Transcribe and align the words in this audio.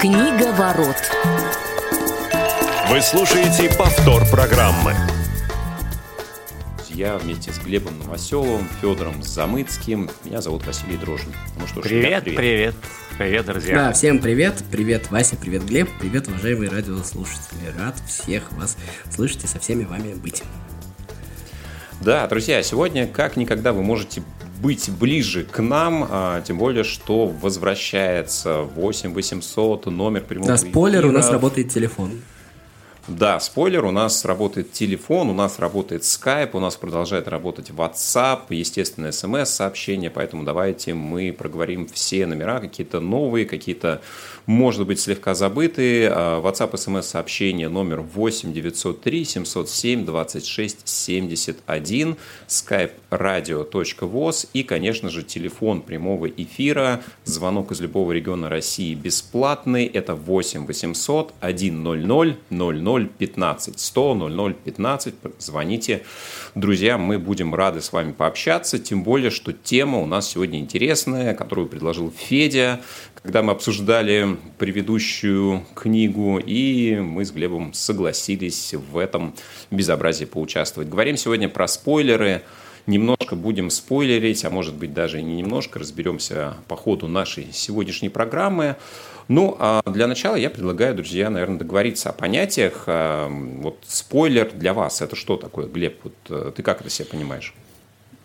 Книга 0.00 0.50
ворот. 0.52 0.96
Вы 2.88 3.02
слушаете 3.02 3.68
повтор 3.76 4.26
программы. 4.30 4.94
Я 6.88 7.18
вместе 7.18 7.52
с 7.52 7.58
Глебом 7.58 7.98
Новоселовым, 7.98 8.66
Федором 8.80 9.22
Замыцким. 9.22 10.08
Меня 10.24 10.40
зовут 10.40 10.66
Василий 10.66 10.96
Дрожин. 10.96 11.34
Ну 11.58 11.66
что 11.66 11.82
ж, 11.82 11.84
привет, 11.84 12.24
привет, 12.24 12.36
привет, 12.36 12.74
привет, 13.18 13.44
друзья. 13.44 13.74
Да, 13.74 13.92
всем 13.92 14.20
привет, 14.20 14.64
привет, 14.70 15.10
Вася, 15.10 15.36
привет, 15.36 15.66
Глеб, 15.66 15.90
привет, 16.00 16.28
уважаемые 16.28 16.70
радиослушатели. 16.70 17.70
Рад 17.78 17.96
всех 18.06 18.50
вас 18.52 18.78
слышать 19.14 19.44
и 19.44 19.46
со 19.46 19.58
всеми 19.58 19.84
вами 19.84 20.14
быть. 20.14 20.42
Да, 22.00 22.26
друзья, 22.26 22.62
сегодня 22.62 23.06
как 23.06 23.36
никогда 23.36 23.74
вы 23.74 23.82
можете 23.82 24.22
быть 24.60 24.90
ближе 24.90 25.44
к 25.44 25.60
нам, 25.60 26.06
а, 26.10 26.40
тем 26.42 26.58
более, 26.58 26.84
что 26.84 27.26
возвращается 27.26 28.62
8 28.62 29.12
800 29.14 29.86
номер 29.86 30.22
прямого 30.22 30.48
Да, 30.48 30.56
спойлер, 30.56 31.00
эфира. 31.00 31.08
у 31.08 31.12
нас 31.12 31.30
работает 31.30 31.70
телефон. 31.70 32.10
Да, 33.08 33.40
спойлер, 33.40 33.86
у 33.86 33.90
нас 33.90 34.24
работает 34.24 34.72
телефон, 34.72 35.30
у 35.30 35.34
нас 35.34 35.58
работает 35.58 36.02
Skype, 36.02 36.50
у 36.52 36.60
нас 36.60 36.76
продолжает 36.76 37.26
работать 37.26 37.70
WhatsApp, 37.70 38.42
естественно, 38.50 39.10
смс-сообщения, 39.10 40.10
поэтому 40.10 40.44
давайте 40.44 40.94
мы 40.94 41.32
проговорим 41.32 41.88
все 41.88 42.26
номера, 42.26 42.60
какие-то 42.60 43.00
новые, 43.00 43.46
какие-то 43.46 44.00
может 44.50 44.84
быть 44.84 44.98
слегка 44.98 45.34
забытые. 45.34 46.10
А, 46.12 46.42
WhatsApp 46.42 46.76
смс-сообщение 46.76 47.68
номер 47.68 48.00
8 48.00 48.52
903 48.52 49.24
707 49.24 50.04
26 50.04 50.88
71, 50.88 52.16
skype 52.48 52.90
radio.voz 53.10 54.48
и, 54.52 54.64
конечно 54.64 55.08
же, 55.08 55.22
телефон 55.22 55.82
прямого 55.82 56.26
эфира, 56.28 57.00
звонок 57.24 57.70
из 57.70 57.80
любого 57.80 58.10
региона 58.10 58.48
России 58.48 58.94
бесплатный, 58.94 59.86
это 59.86 60.16
8 60.16 60.66
800 60.66 61.32
100 61.40 62.36
0015 62.50 63.80
100 63.80 64.14
0015, 64.14 65.14
звоните. 65.38 66.02
Друзья, 66.56 66.98
мы 66.98 67.20
будем 67.20 67.54
рады 67.54 67.80
с 67.80 67.92
вами 67.92 68.10
пообщаться, 68.10 68.80
тем 68.80 69.04
более, 69.04 69.30
что 69.30 69.52
тема 69.52 69.98
у 69.98 70.06
нас 70.06 70.30
сегодня 70.30 70.58
интересная, 70.58 71.34
которую 71.34 71.68
предложил 71.68 72.12
Федя, 72.16 72.80
когда 73.22 73.42
мы 73.42 73.52
обсуждали 73.52 74.39
предыдущую 74.58 75.64
книгу, 75.74 76.38
и 76.38 76.96
мы 76.96 77.24
с 77.24 77.30
Глебом 77.30 77.72
согласились 77.72 78.74
в 78.74 78.98
этом 78.98 79.34
безобразии 79.70 80.24
поучаствовать. 80.24 80.88
Говорим 80.88 81.16
сегодня 81.16 81.48
про 81.48 81.68
спойлеры. 81.68 82.42
Немножко 82.86 83.36
будем 83.36 83.70
спойлерить, 83.70 84.44
а 84.44 84.50
может 84.50 84.74
быть 84.74 84.94
даже 84.94 85.20
и 85.20 85.22
не 85.22 85.36
немножко, 85.36 85.78
разберемся 85.78 86.56
по 86.66 86.76
ходу 86.76 87.08
нашей 87.08 87.48
сегодняшней 87.52 88.08
программы. 88.08 88.76
Ну, 89.28 89.56
а 89.60 89.82
для 89.86 90.08
начала 90.08 90.34
я 90.34 90.50
предлагаю, 90.50 90.94
друзья, 90.96 91.30
наверное, 91.30 91.58
договориться 91.58 92.10
о 92.10 92.12
понятиях. 92.12 92.84
А, 92.86 93.28
вот 93.28 93.78
спойлер 93.86 94.50
для 94.50 94.74
вас– 94.74 95.02
это 95.02 95.14
что 95.14 95.36
такое, 95.36 95.66
Глеб? 95.68 96.00
Вот 96.02 96.14
э, 96.30 96.52
ты 96.56 96.64
как 96.64 96.80
это 96.80 96.90
себе 96.90 97.06
понимаешь? 97.06 97.54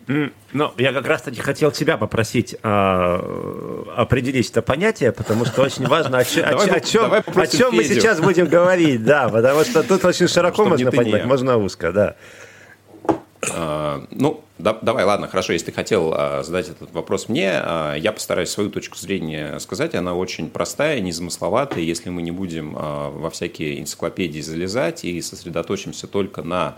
Ну, 0.08 0.72
я 0.78 0.94
как 0.94 1.08
раз 1.08 1.24
таки 1.24 1.42
хотел 1.42 1.72
тебя 1.72 1.98
попросить 1.98 2.56
э, 2.62 3.86
определить 3.96 4.52
это 4.52 4.62
понятие, 4.62 5.12
потому 5.12 5.46
что 5.46 5.64
очень 5.64 5.88
важно, 5.88 6.20
о, 6.20 6.24
чем, 6.24 6.46
о, 6.46 6.80
чем, 6.80 7.12
о 7.12 7.48
чем 7.48 7.76
мы 7.76 7.84
сейчас 7.84 8.20
будем 8.20 8.48
говорить, 8.48 9.04
да, 9.04 9.30
потому 9.30 9.64
что 9.64 9.82
тут 9.82 10.06
очень 10.06 10.28
широко 10.28 10.66
можно 10.66 10.92
понимать, 10.92 11.26
можно 11.26 11.58
узко, 11.58 11.92
да. 11.92 12.16
А, 13.54 14.06
ну, 14.12 14.44
да, 14.58 14.78
давай, 14.82 15.04
ладно, 15.06 15.28
хорошо, 15.28 15.54
если 15.54 15.68
ты 15.68 15.72
хотел 15.72 16.14
а, 16.16 16.44
задать 16.44 16.70
этот 16.70 16.92
вопрос 16.94 17.30
мне, 17.30 17.52
а, 17.54 17.96
я 17.96 18.12
постараюсь 18.12 18.50
свою 18.50 18.70
точку 18.70 18.98
зрения 18.98 19.60
сказать. 19.60 19.96
Она 19.96 20.16
очень 20.16 20.50
простая, 20.50 21.00
незамысловатая. 21.00 21.82
Если 21.82 22.10
мы 22.10 22.22
не 22.22 22.32
будем 22.32 22.74
во 22.74 23.30
всякие 23.30 23.82
энциклопедии 23.82 24.42
залезать 24.42 25.04
и 25.06 25.22
сосредоточимся 25.22 26.08
только 26.08 26.42
на 26.42 26.78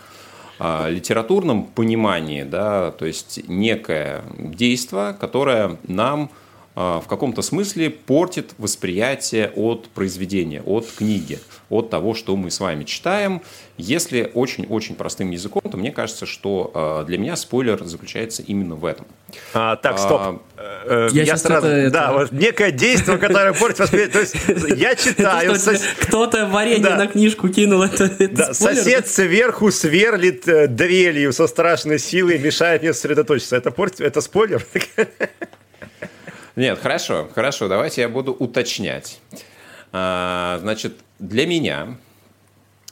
литературном 0.59 1.66
понимании, 1.66 2.44
да, 2.44 2.91
то 2.91 3.06
есть 3.06 3.47
некое 3.47 4.23
действие, 4.38 5.13
которое 5.19 5.78
нам 5.88 6.31
в 6.77 7.05
каком-то 7.07 7.41
смысле 7.41 7.89
портит 7.89 8.53
восприятие 8.59 9.51
от 9.55 9.89
произведения, 9.89 10.61
от 10.61 10.85
книги, 10.85 11.39
от 11.69 11.89
того, 11.89 12.13
что 12.13 12.35
мы 12.35 12.51
с 12.51 12.59
вами 12.59 12.83
читаем. 12.83 13.41
Если 13.77 14.31
очень-очень 14.33 14.95
простым 14.95 15.31
языком, 15.31 15.61
то 15.63 15.77
мне 15.77 15.91
кажется, 15.91 16.25
что 16.25 16.71
э, 17.03 17.05
для 17.07 17.17
меня 17.17 17.35
спойлер 17.35 17.83
заключается 17.83 18.41
именно 18.41 18.75
в 18.75 18.85
этом. 18.85 19.05
А, 19.53 19.75
так, 19.75 19.99
стоп. 19.99 20.41
А, 20.55 21.09
я, 21.11 21.23
я 21.23 21.38
сразу, 21.38 21.67
это, 21.67 21.91
да, 21.91 22.05
это... 22.05 22.13
вот 22.13 22.31
некое 22.31 22.71
действие, 22.71 23.17
которое 23.17 23.53
портит 23.53 23.79
восприятие. 23.79 24.13
То 24.13 24.19
есть 24.19 24.35
я 24.79 24.95
читаю. 24.95 25.55
Кто-то 26.01 26.47
варенье 26.47 26.95
на 26.95 27.07
книжку 27.07 27.49
кинул. 27.49 27.83
Это 27.83 28.53
Сосед 28.53 29.07
сверху 29.07 29.71
сверлит 29.71 30.47
э, 30.47 30.67
дрелью 30.67 31.33
со 31.33 31.47
страшной 31.47 31.99
силой, 31.99 32.39
мешает 32.39 32.81
мне 32.81 32.94
сосредоточиться. 32.94 33.55
Это 33.55 33.71
портит, 33.71 34.01
это 34.01 34.21
спойлер? 34.21 34.65
Нет, 36.57 36.79
хорошо, 36.79 37.29
хорошо. 37.34 37.69
Давайте 37.69 38.01
я 38.01 38.09
буду 38.09 38.34
уточнять. 38.34 39.22
А, 39.94 40.57
значит, 40.62 40.95
для 41.19 41.47
меня 41.47 41.97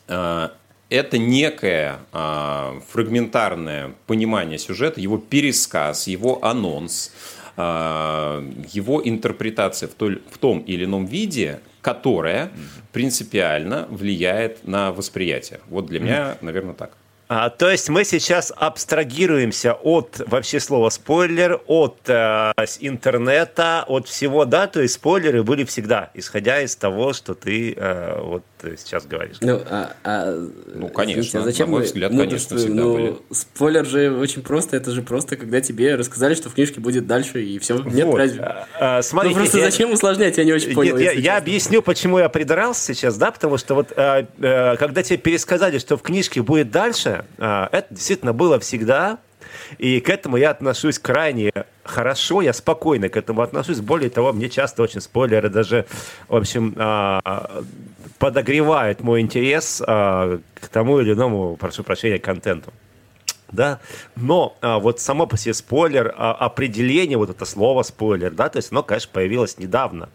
это 0.07 1.17
некое 1.17 1.99
э, 2.13 2.79
фрагментарное 2.87 3.95
понимание 4.05 4.59
сюжета, 4.59 5.01
его 5.01 5.17
пересказ, 5.17 6.07
его 6.07 6.45
анонс, 6.45 7.11
э, 7.57 8.51
его 8.71 9.01
интерпретация 9.03 9.89
в, 9.89 9.95
той, 9.95 10.21
в 10.29 10.37
том 10.37 10.59
или 10.59 10.85
ином 10.85 11.05
виде, 11.05 11.59
которая 11.81 12.51
принципиально 12.91 13.87
влияет 13.89 14.67
на 14.67 14.91
восприятие. 14.91 15.59
Вот 15.69 15.87
для 15.87 15.99
меня, 15.99 16.37
наверное, 16.41 16.75
так. 16.75 16.91
А, 17.27 17.49
то 17.49 17.71
есть 17.71 17.89
мы 17.89 18.03
сейчас 18.03 18.53
абстрагируемся 18.55 19.73
от 19.73 20.21
вообще 20.27 20.59
слова 20.59 20.89
спойлер, 20.89 21.59
от 21.65 21.97
э, 22.07 22.51
интернета, 22.81 23.83
от 23.87 24.07
всего, 24.07 24.45
да, 24.45 24.67
то 24.67 24.79
есть 24.79 24.95
спойлеры 24.95 25.43
были 25.43 25.63
всегда, 25.63 26.11
исходя 26.13 26.61
из 26.61 26.75
того, 26.75 27.13
что 27.13 27.33
ты 27.33 27.73
э, 27.73 28.21
вот 28.21 28.43
сейчас 28.77 29.05
говоришь. 29.05 29.37
Ну, 29.41 29.61
а, 29.69 29.93
а, 30.03 30.47
ну 30.73 30.89
конечно, 30.89 31.21
извините, 31.21 31.37
а 31.39 31.41
зачем 31.43 31.67
на 31.67 31.71
мой 31.71 31.83
взгляд, 31.83 32.11
конечно, 32.11 32.57
всегда 32.57 32.81
ну, 32.81 32.93
были. 32.93 33.15
Спойлер 33.31 33.85
же 33.85 34.11
очень 34.17 34.41
просто, 34.41 34.77
это 34.77 34.91
же 34.91 35.01
просто, 35.01 35.37
когда 35.37 35.61
тебе 35.61 35.95
рассказали, 35.95 36.33
что 36.33 36.49
в 36.49 36.53
книжке 36.53 36.79
будет 36.79 37.07
дальше, 37.07 37.43
и 37.43 37.59
все. 37.59 37.77
Нет, 37.83 38.05
вот. 38.05 38.17
разве? 38.17 38.41
А, 38.41 38.67
а, 38.79 39.01
смотрите, 39.01 39.35
ну, 39.35 39.41
просто 39.41 39.59
я, 39.59 39.65
зачем 39.65 39.91
усложнять, 39.91 40.37
я 40.37 40.43
не 40.43 40.53
очень 40.53 40.73
понял. 40.73 40.97
Нет, 40.97 41.13
я, 41.15 41.19
я 41.19 41.37
объясню, 41.37 41.81
почему 41.81 42.19
я 42.19 42.29
придрался 42.29 42.93
сейчас, 42.93 43.17
да, 43.17 43.31
потому 43.31 43.57
что 43.57 43.75
вот 43.75 43.93
а, 43.95 44.27
а, 44.39 44.75
когда 44.77 45.03
тебе 45.03 45.17
пересказали, 45.17 45.77
что 45.77 45.97
в 45.97 46.01
книжке 46.01 46.41
будет 46.41 46.71
дальше, 46.71 47.25
а, 47.37 47.69
это 47.71 47.87
действительно 47.93 48.33
было 48.33 48.59
всегда, 48.59 49.19
и 49.77 49.99
к 49.99 50.09
этому 50.09 50.37
я 50.37 50.51
отношусь 50.51 50.99
крайне 50.99 51.51
хорошо, 51.83 52.41
я 52.41 52.53
спокойно 52.53 53.09
к 53.09 53.17
этому 53.17 53.41
отношусь. 53.41 53.79
Более 53.79 54.09
того, 54.09 54.33
мне 54.33 54.49
часто 54.49 54.83
очень 54.83 55.01
спойлеры 55.01 55.49
даже, 55.49 55.85
в 56.27 56.35
общем, 56.35 56.73
подогревают 58.19 59.01
мой 59.01 59.21
интерес 59.21 59.81
а, 59.85 60.39
к 60.55 60.67
тому 60.67 60.99
или 60.99 61.13
иному, 61.13 61.55
прошу 61.57 61.83
прощения, 61.83 62.19
контенту 62.19 62.71
да, 63.51 63.79
но 64.15 64.57
а, 64.61 64.79
вот 64.79 64.99
само 64.99 65.27
по 65.27 65.37
себе 65.37 65.53
спойлер, 65.53 66.13
а, 66.17 66.33
определение, 66.33 67.17
вот 67.17 67.29
это 67.29 67.45
слово 67.45 67.83
спойлер, 67.83 68.31
да, 68.31 68.49
то 68.49 68.57
есть 68.57 68.71
оно, 68.71 68.83
конечно, 68.83 69.11
появилось 69.13 69.57
недавно. 69.57 70.09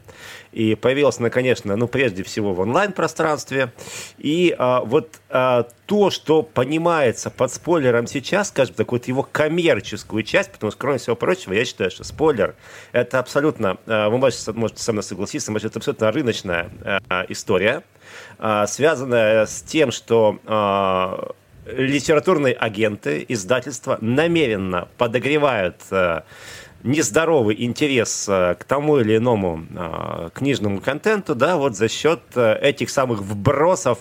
И 0.53 0.75
появилось 0.75 1.19
оно, 1.19 1.31
конечно, 1.31 1.77
ну, 1.77 1.87
прежде 1.87 2.25
всего 2.25 2.53
в 2.55 2.61
онлайн-пространстве. 2.61 3.73
И 4.19 4.55
а, 4.59 4.81
вот 4.81 5.21
а, 5.29 5.69
то, 5.87 6.11
что 6.11 6.43
понимается 6.43 7.31
под 7.31 7.53
спойлером 7.53 8.07
сейчас, 8.07 8.49
скажем 8.49 8.75
так, 8.75 8.91
вот 8.91 9.07
его 9.07 9.23
коммерческую 9.23 10.23
часть, 10.25 10.51
потому 10.51 10.73
что, 10.73 10.81
кроме 10.81 10.99
всего 10.99 11.17
прочего, 11.17 11.53
я 11.53 11.65
считаю, 11.65 11.91
что 11.91 12.05
спойлер– 12.05 12.55
это 12.93 13.19
абсолютно, 13.21 13.79
а, 13.87 14.09
вы 14.09 14.19
можете, 14.19 14.53
можете 14.53 14.83
со 14.83 14.93
мной 14.93 15.05
согласиться, 15.05 15.53
может, 15.53 15.71
это 15.71 15.79
абсолютно 15.79 16.11
рыночная 16.11 16.71
а, 17.09 17.25
история, 17.29 17.85
а, 18.39 18.67
связанная 18.67 19.47
с 19.47 19.63
тем, 19.63 19.93
что 19.93 21.35
литературные 21.77 22.55
агенты, 22.55 23.25
издательства 23.29 23.99
намеренно 24.01 24.89
подогревают 24.99 25.77
э, 25.91 26.23
нездоровый 26.83 27.57
интерес 27.63 28.27
э, 28.29 28.55
к 28.59 28.65
тому 28.65 28.99
или 28.99 29.17
иному 29.17 29.65
э, 29.71 30.31
книжному 30.35 30.81
контенту, 30.81 31.35
да, 31.35 31.57
вот 31.57 31.77
за 31.77 31.89
счет 31.89 32.21
э, 32.35 32.59
этих 32.61 32.91
самых 32.91 33.21
вбросов 33.21 33.99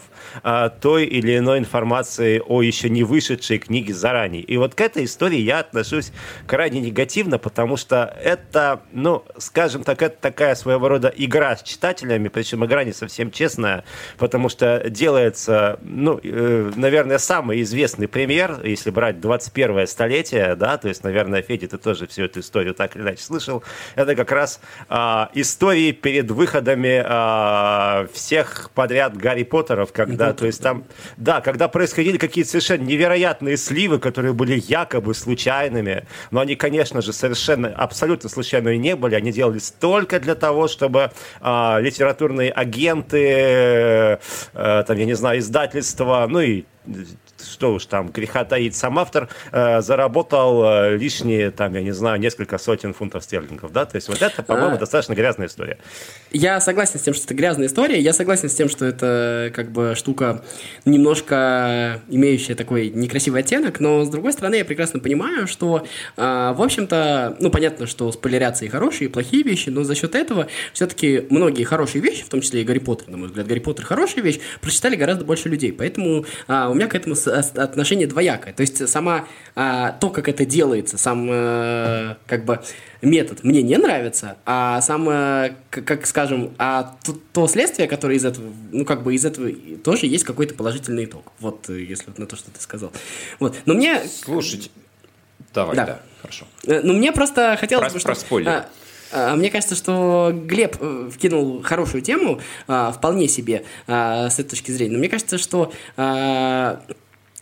той 0.81 1.05
или 1.05 1.37
иной 1.37 1.59
информации 1.59 2.41
о 2.45 2.61
еще 2.61 2.89
не 2.89 3.03
вышедшей 3.03 3.57
книге 3.57 3.93
заранее. 3.93 4.43
И 4.43 4.57
вот 4.57 4.75
к 4.75 4.81
этой 4.81 5.05
истории 5.05 5.39
я 5.39 5.59
отношусь 5.59 6.11
крайне 6.45 6.79
негативно, 6.81 7.39
потому 7.39 7.77
что 7.77 8.15
это, 8.21 8.81
ну, 8.91 9.23
скажем 9.37 9.83
так, 9.83 10.01
это 10.01 10.15
такая 10.21 10.55
своего 10.55 10.87
рода 10.87 11.11
игра 11.15 11.57
с 11.57 11.63
читателями, 11.63 12.27
причем 12.27 12.63
игра 12.63 12.83
не 12.83 12.93
совсем 12.93 13.31
честная, 13.31 13.83
потому 14.17 14.49
что 14.49 14.87
делается, 14.89 15.79
ну, 15.81 16.19
наверное, 16.23 17.17
самый 17.17 17.61
известный 17.63 18.07
пример, 18.07 18.59
если 18.63 18.91
брать 18.91 19.19
21 19.19 19.87
столетие, 19.87 20.55
да, 20.55 20.77
то 20.77 20.87
есть, 20.87 21.03
наверное, 21.03 21.41
Федя, 21.41 21.67
ты 21.67 21.77
тоже 21.77 22.07
всю 22.07 22.23
эту 22.23 22.41
историю 22.41 22.68
историю 22.69 22.73
так 22.75 22.95
или 22.95 23.03
иначе 23.03 23.23
слышал. 23.23 23.63
Это 23.95 24.15
как 24.15 24.31
раз 24.31 24.59
а, 24.87 25.29
истории 25.33 25.91
перед 25.91 26.31
выходами 26.31 27.03
а, 27.05 28.07
всех 28.13 28.69
подряд 28.73 29.17
Гарри 29.17 29.43
Поттеров, 29.43 29.91
когда, 29.91 30.33
то 30.33 30.45
есть 30.45 30.61
там, 30.61 30.85
да, 31.17 31.41
когда 31.41 31.67
происходили 31.67 32.17
какие-то 32.17 32.51
совершенно 32.51 32.83
невероятные 32.83 33.57
сливы, 33.57 33.99
которые 33.99 34.33
были 34.33 34.61
якобы 34.67 35.13
случайными, 35.13 36.05
но 36.31 36.41
они, 36.41 36.55
конечно 36.55 37.01
же, 37.01 37.13
совершенно 37.13 37.69
абсолютно 37.69 38.29
случайными 38.29 38.75
не 38.75 38.95
были, 38.95 39.15
они 39.15 39.31
делались 39.31 39.71
только 39.71 40.19
для 40.19 40.35
того, 40.35 40.67
чтобы 40.67 41.11
а, 41.41 41.79
литературные 41.79 42.51
агенты, 42.51 44.19
э, 44.53 44.83
там, 44.87 44.97
я 44.97 45.05
не 45.05 45.13
знаю, 45.15 45.39
издательства, 45.39 46.25
ну 46.29 46.39
и 46.39 46.65
что 47.41 47.73
уж 47.73 47.85
там 47.85 48.09
греха 48.09 48.43
таить, 48.45 48.75
сам 48.75 48.99
автор 48.99 49.29
э, 49.51 49.81
заработал 49.81 50.63
э, 50.63 50.97
лишние, 50.97 51.51
там, 51.51 51.73
я 51.73 51.81
не 51.81 51.91
знаю, 51.91 52.19
несколько 52.19 52.57
сотен 52.57 52.93
фунтов 52.93 53.23
стерлингов, 53.23 53.71
да, 53.71 53.85
то 53.85 53.95
есть 53.95 54.07
вот 54.07 54.21
это, 54.21 54.43
по-моему, 54.43 54.75
а... 54.75 54.77
достаточно 54.77 55.13
грязная 55.13 55.47
история. 55.47 55.77
Я 56.31 56.59
согласен 56.59 56.99
с 56.99 57.03
тем, 57.03 57.13
что 57.13 57.25
это 57.25 57.33
грязная 57.33 57.67
история, 57.67 57.99
я 57.99 58.13
согласен 58.13 58.49
с 58.49 58.53
тем, 58.53 58.69
что 58.69 58.85
это 58.85 59.51
как 59.53 59.71
бы 59.71 59.93
штука 59.95 60.43
немножко 60.85 62.01
имеющая 62.09 62.55
такой 62.55 62.89
некрасивый 62.89 63.41
оттенок, 63.41 63.79
но 63.79 64.03
с 64.05 64.09
другой 64.09 64.33
стороны 64.33 64.55
я 64.55 64.65
прекрасно 64.65 64.99
понимаю, 64.99 65.47
что, 65.47 65.85
э, 66.17 66.21
в 66.55 66.61
общем-то, 66.61 67.37
ну, 67.39 67.49
понятно, 67.49 67.87
что 67.87 68.11
спойлерятся 68.11 68.65
и 68.65 68.67
хорошие, 68.67 69.09
и 69.09 69.11
плохие 69.11 69.43
вещи, 69.43 69.69
но 69.69 69.83
за 69.83 69.95
счет 69.95 70.15
этого 70.15 70.47
все-таки 70.73 71.25
многие 71.29 71.63
хорошие 71.63 72.01
вещи, 72.01 72.23
в 72.23 72.29
том 72.29 72.41
числе 72.41 72.61
и 72.61 72.63
Гарри 72.63 72.79
Поттер, 72.79 73.09
на 73.09 73.17
мой 73.17 73.27
взгляд, 73.27 73.47
Гарри 73.47 73.59
Поттер 73.59 73.85
хорошая 73.85 74.23
вещь, 74.23 74.39
прочитали 74.61 74.95
гораздо 74.95 75.25
больше 75.25 75.49
людей, 75.49 75.71
поэтому 75.71 76.25
э, 76.47 76.67
у 76.67 76.73
меня 76.79 76.87
к 76.87 76.95
этому 76.95 77.15
отношение 77.55 78.07
двоякое. 78.07 78.53
То 78.53 78.61
есть 78.61 78.87
сама 78.89 79.27
а, 79.55 79.91
то, 79.93 80.09
как 80.09 80.27
это 80.27 80.45
делается, 80.45 80.97
сам 80.97 81.27
а, 81.31 82.17
как 82.25 82.45
бы 82.45 82.59
метод 83.01 83.43
мне 83.43 83.61
не 83.61 83.77
нравится, 83.77 84.37
а 84.45 84.81
сам, 84.81 85.07
а, 85.09 85.51
как, 85.69 86.05
скажем, 86.05 86.53
а 86.57 86.95
то, 87.03 87.13
то 87.33 87.47
следствие, 87.47 87.87
которое 87.87 88.15
из 88.15 88.25
этого, 88.25 88.51
ну 88.71 88.85
как 88.85 89.03
бы 89.03 89.13
из 89.13 89.25
этого 89.25 89.51
тоже 89.83 90.07
есть 90.07 90.23
какой-то 90.23 90.55
положительный 90.55 91.05
итог. 91.05 91.31
Вот 91.39 91.69
если 91.69 92.11
на 92.17 92.25
то, 92.25 92.35
что 92.35 92.51
ты 92.51 92.59
сказал. 92.61 92.91
Вот. 93.39 93.55
Но 93.65 93.73
мне... 93.73 94.01
Слушайте, 94.05 94.69
давай, 95.53 95.75
да, 95.75 95.85
да 95.85 96.01
хорошо. 96.21 96.45
Э, 96.65 96.81
ну 96.83 96.93
мне 96.93 97.11
просто 97.11 97.57
хотелось 97.59 97.87
про, 97.87 97.93
бы, 97.93 97.99
чтобы... 97.99 98.13
Про 98.15 98.19
спойлер. 98.19 98.49
А, 98.49 98.69
мне 99.11 99.49
кажется, 99.49 99.75
что 99.75 100.31
Глеб 100.33 100.77
э, 100.79 101.09
вкинул 101.11 101.61
хорошую 101.63 102.01
тему, 102.01 102.39
а, 102.67 102.91
вполне 102.91 103.27
себе 103.27 103.63
с 103.87 104.33
этой 104.39 104.49
точки 104.49 104.71
зрения. 104.71 104.93
Но 104.93 104.99
мне 104.99 105.09
кажется, 105.09 105.37
что 105.37 105.71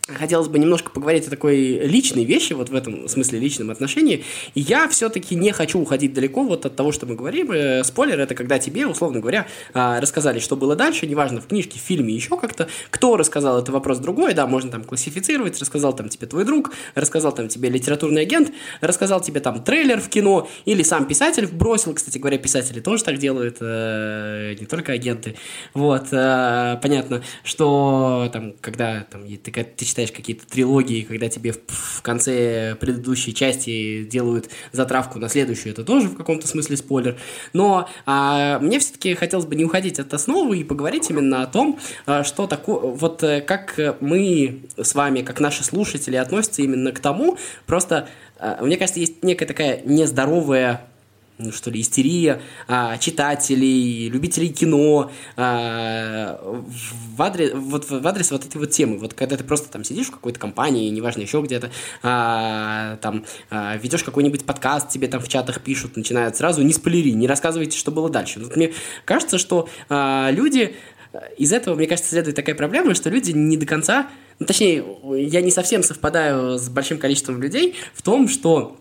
хотелось 0.08 0.48
бы 0.48 0.58
немножко 0.58 0.90
поговорить 0.90 1.26
о 1.26 1.30
такой 1.30 1.58
личной 1.86 2.24
вещи, 2.24 2.54
вот 2.54 2.70
в 2.70 2.74
этом 2.74 3.08
смысле 3.08 3.38
личном 3.38 3.70
отношении. 3.70 4.24
И 4.54 4.60
я 4.60 4.88
все-таки 4.88 5.34
не 5.34 5.52
хочу 5.52 5.78
уходить 5.80 6.14
далеко 6.14 6.42
вот 6.44 6.64
от 6.64 6.76
того, 6.76 6.92
что 6.92 7.06
мы 7.06 7.14
говорим. 7.14 7.52
Э, 7.52 7.84
спойлер– 7.84 8.18
это 8.20 8.34
когда 8.34 8.58
тебе, 8.58 8.86
условно 8.86 9.20
говоря, 9.20 9.46
а, 9.74 10.00
рассказали, 10.00 10.38
что 10.38 10.56
было 10.56 10.76
дальше, 10.76 11.06
неважно, 11.06 11.40
в 11.40 11.46
книжке, 11.46 11.78
в 11.78 11.82
фильме, 11.82 12.14
еще 12.14 12.36
как-то. 12.38 12.68
Кто 12.90 13.16
рассказал, 13.16 13.58
это 13.58 13.70
вопрос 13.70 13.98
другой, 13.98 14.34
да, 14.34 14.46
можно 14.46 14.70
там 14.70 14.84
классифицировать, 14.84 15.60
рассказал 15.60 15.94
там 15.94 16.08
тебе 16.08 16.26
твой 16.26 16.44
друг, 16.44 16.72
рассказал 16.94 17.32
там 17.32 17.48
тебе 17.48 17.68
литературный 17.68 18.22
агент, 18.22 18.52
рассказал 18.80 19.20
тебе 19.20 19.40
там 19.40 19.62
трейлер 19.62 20.00
в 20.00 20.08
кино, 20.08 20.48
или 20.64 20.82
сам 20.82 21.06
писатель 21.06 21.46
бросил, 21.46 21.92
кстати 21.92 22.18
говоря, 22.18 22.38
писатели 22.38 22.80
тоже 22.80 23.04
так 23.04 23.18
делают, 23.18 23.58
э, 23.60 24.56
не 24.58 24.66
только 24.66 24.92
агенты. 24.92 25.36
Вот, 25.74 26.06
э, 26.12 26.78
понятно, 26.80 27.22
что 27.44 28.30
там, 28.32 28.54
когда 28.60 29.06
там, 29.10 29.26
ты, 29.26 29.50
ты 29.52 29.84
читаешь 29.98 30.12
какие-то 30.12 30.46
трилогии, 30.46 31.02
когда 31.02 31.28
тебе 31.28 31.52
в, 31.52 31.58
в 31.66 32.02
конце 32.02 32.76
предыдущей 32.76 33.34
части 33.34 34.04
делают 34.04 34.48
затравку 34.70 35.18
на 35.18 35.28
следующую, 35.28 35.72
это 35.72 35.82
тоже 35.82 36.06
в 36.06 36.16
каком-то 36.16 36.46
смысле 36.46 36.76
спойлер. 36.76 37.16
Но 37.52 37.88
а, 38.06 38.60
мне 38.60 38.78
все-таки 38.78 39.14
хотелось 39.14 39.46
бы 39.46 39.56
не 39.56 39.64
уходить 39.64 39.98
от 39.98 40.14
основы 40.14 40.58
и 40.58 40.64
поговорить 40.64 41.10
именно 41.10 41.42
о 41.42 41.46
том, 41.46 41.80
а, 42.06 42.22
что 42.22 42.46
такое, 42.46 42.78
вот 42.78 43.24
э, 43.24 43.40
как 43.40 43.96
мы 44.00 44.62
с 44.80 44.94
вами, 44.94 45.22
как 45.22 45.40
наши 45.40 45.64
слушатели 45.64 46.14
относятся 46.14 46.62
именно 46.62 46.92
к 46.92 47.00
тому, 47.00 47.36
просто, 47.66 48.08
а, 48.38 48.62
мне 48.62 48.76
кажется, 48.76 49.00
есть 49.00 49.24
некая 49.24 49.46
такая 49.46 49.82
нездоровая 49.84 50.87
что 51.52 51.70
ли, 51.70 51.80
истерия 51.80 52.40
а, 52.66 52.98
читателей, 52.98 54.08
любителей 54.08 54.48
кино 54.48 55.10
а, 55.36 56.38
в, 56.42 57.22
адрес, 57.22 57.52
вот, 57.54 57.88
в 57.88 58.06
адрес 58.06 58.30
вот 58.30 58.44
этой 58.44 58.58
вот 58.58 58.70
темы. 58.70 58.98
Вот 58.98 59.14
когда 59.14 59.36
ты 59.36 59.44
просто 59.44 59.70
там 59.70 59.84
сидишь 59.84 60.08
в 60.08 60.12
какой-то 60.12 60.38
компании, 60.38 60.88
неважно 60.90 61.22
еще 61.22 61.40
где-то, 61.40 61.70
а, 62.02 62.96
там 62.96 63.24
а, 63.50 63.76
ведешь 63.76 64.02
какой-нибудь 64.02 64.44
подкаст, 64.44 64.88
тебе 64.88 65.08
там 65.08 65.20
в 65.20 65.28
чатах 65.28 65.60
пишут, 65.60 65.96
начинают 65.96 66.36
сразу 66.36 66.62
не 66.62 66.72
спойлери, 66.72 67.12
не 67.12 67.26
рассказывайте, 67.26 67.78
что 67.78 67.90
было 67.90 68.10
дальше. 68.10 68.40
Вот 68.40 68.56
мне 68.56 68.72
кажется, 69.04 69.38
что 69.38 69.68
а, 69.88 70.30
люди 70.30 70.74
из 71.36 71.52
этого, 71.52 71.74
мне 71.74 71.86
кажется, 71.86 72.10
следует 72.10 72.36
такая 72.36 72.54
проблема, 72.54 72.94
что 72.94 73.10
люди 73.10 73.30
не 73.30 73.56
до 73.56 73.64
конца, 73.64 74.08
ну, 74.38 74.46
точнее, 74.46 74.84
я 75.16 75.40
не 75.40 75.50
совсем 75.50 75.82
совпадаю 75.82 76.58
с 76.58 76.68
большим 76.68 76.98
количеством 76.98 77.40
людей 77.40 77.76
в 77.94 78.02
том, 78.02 78.28
что 78.28 78.76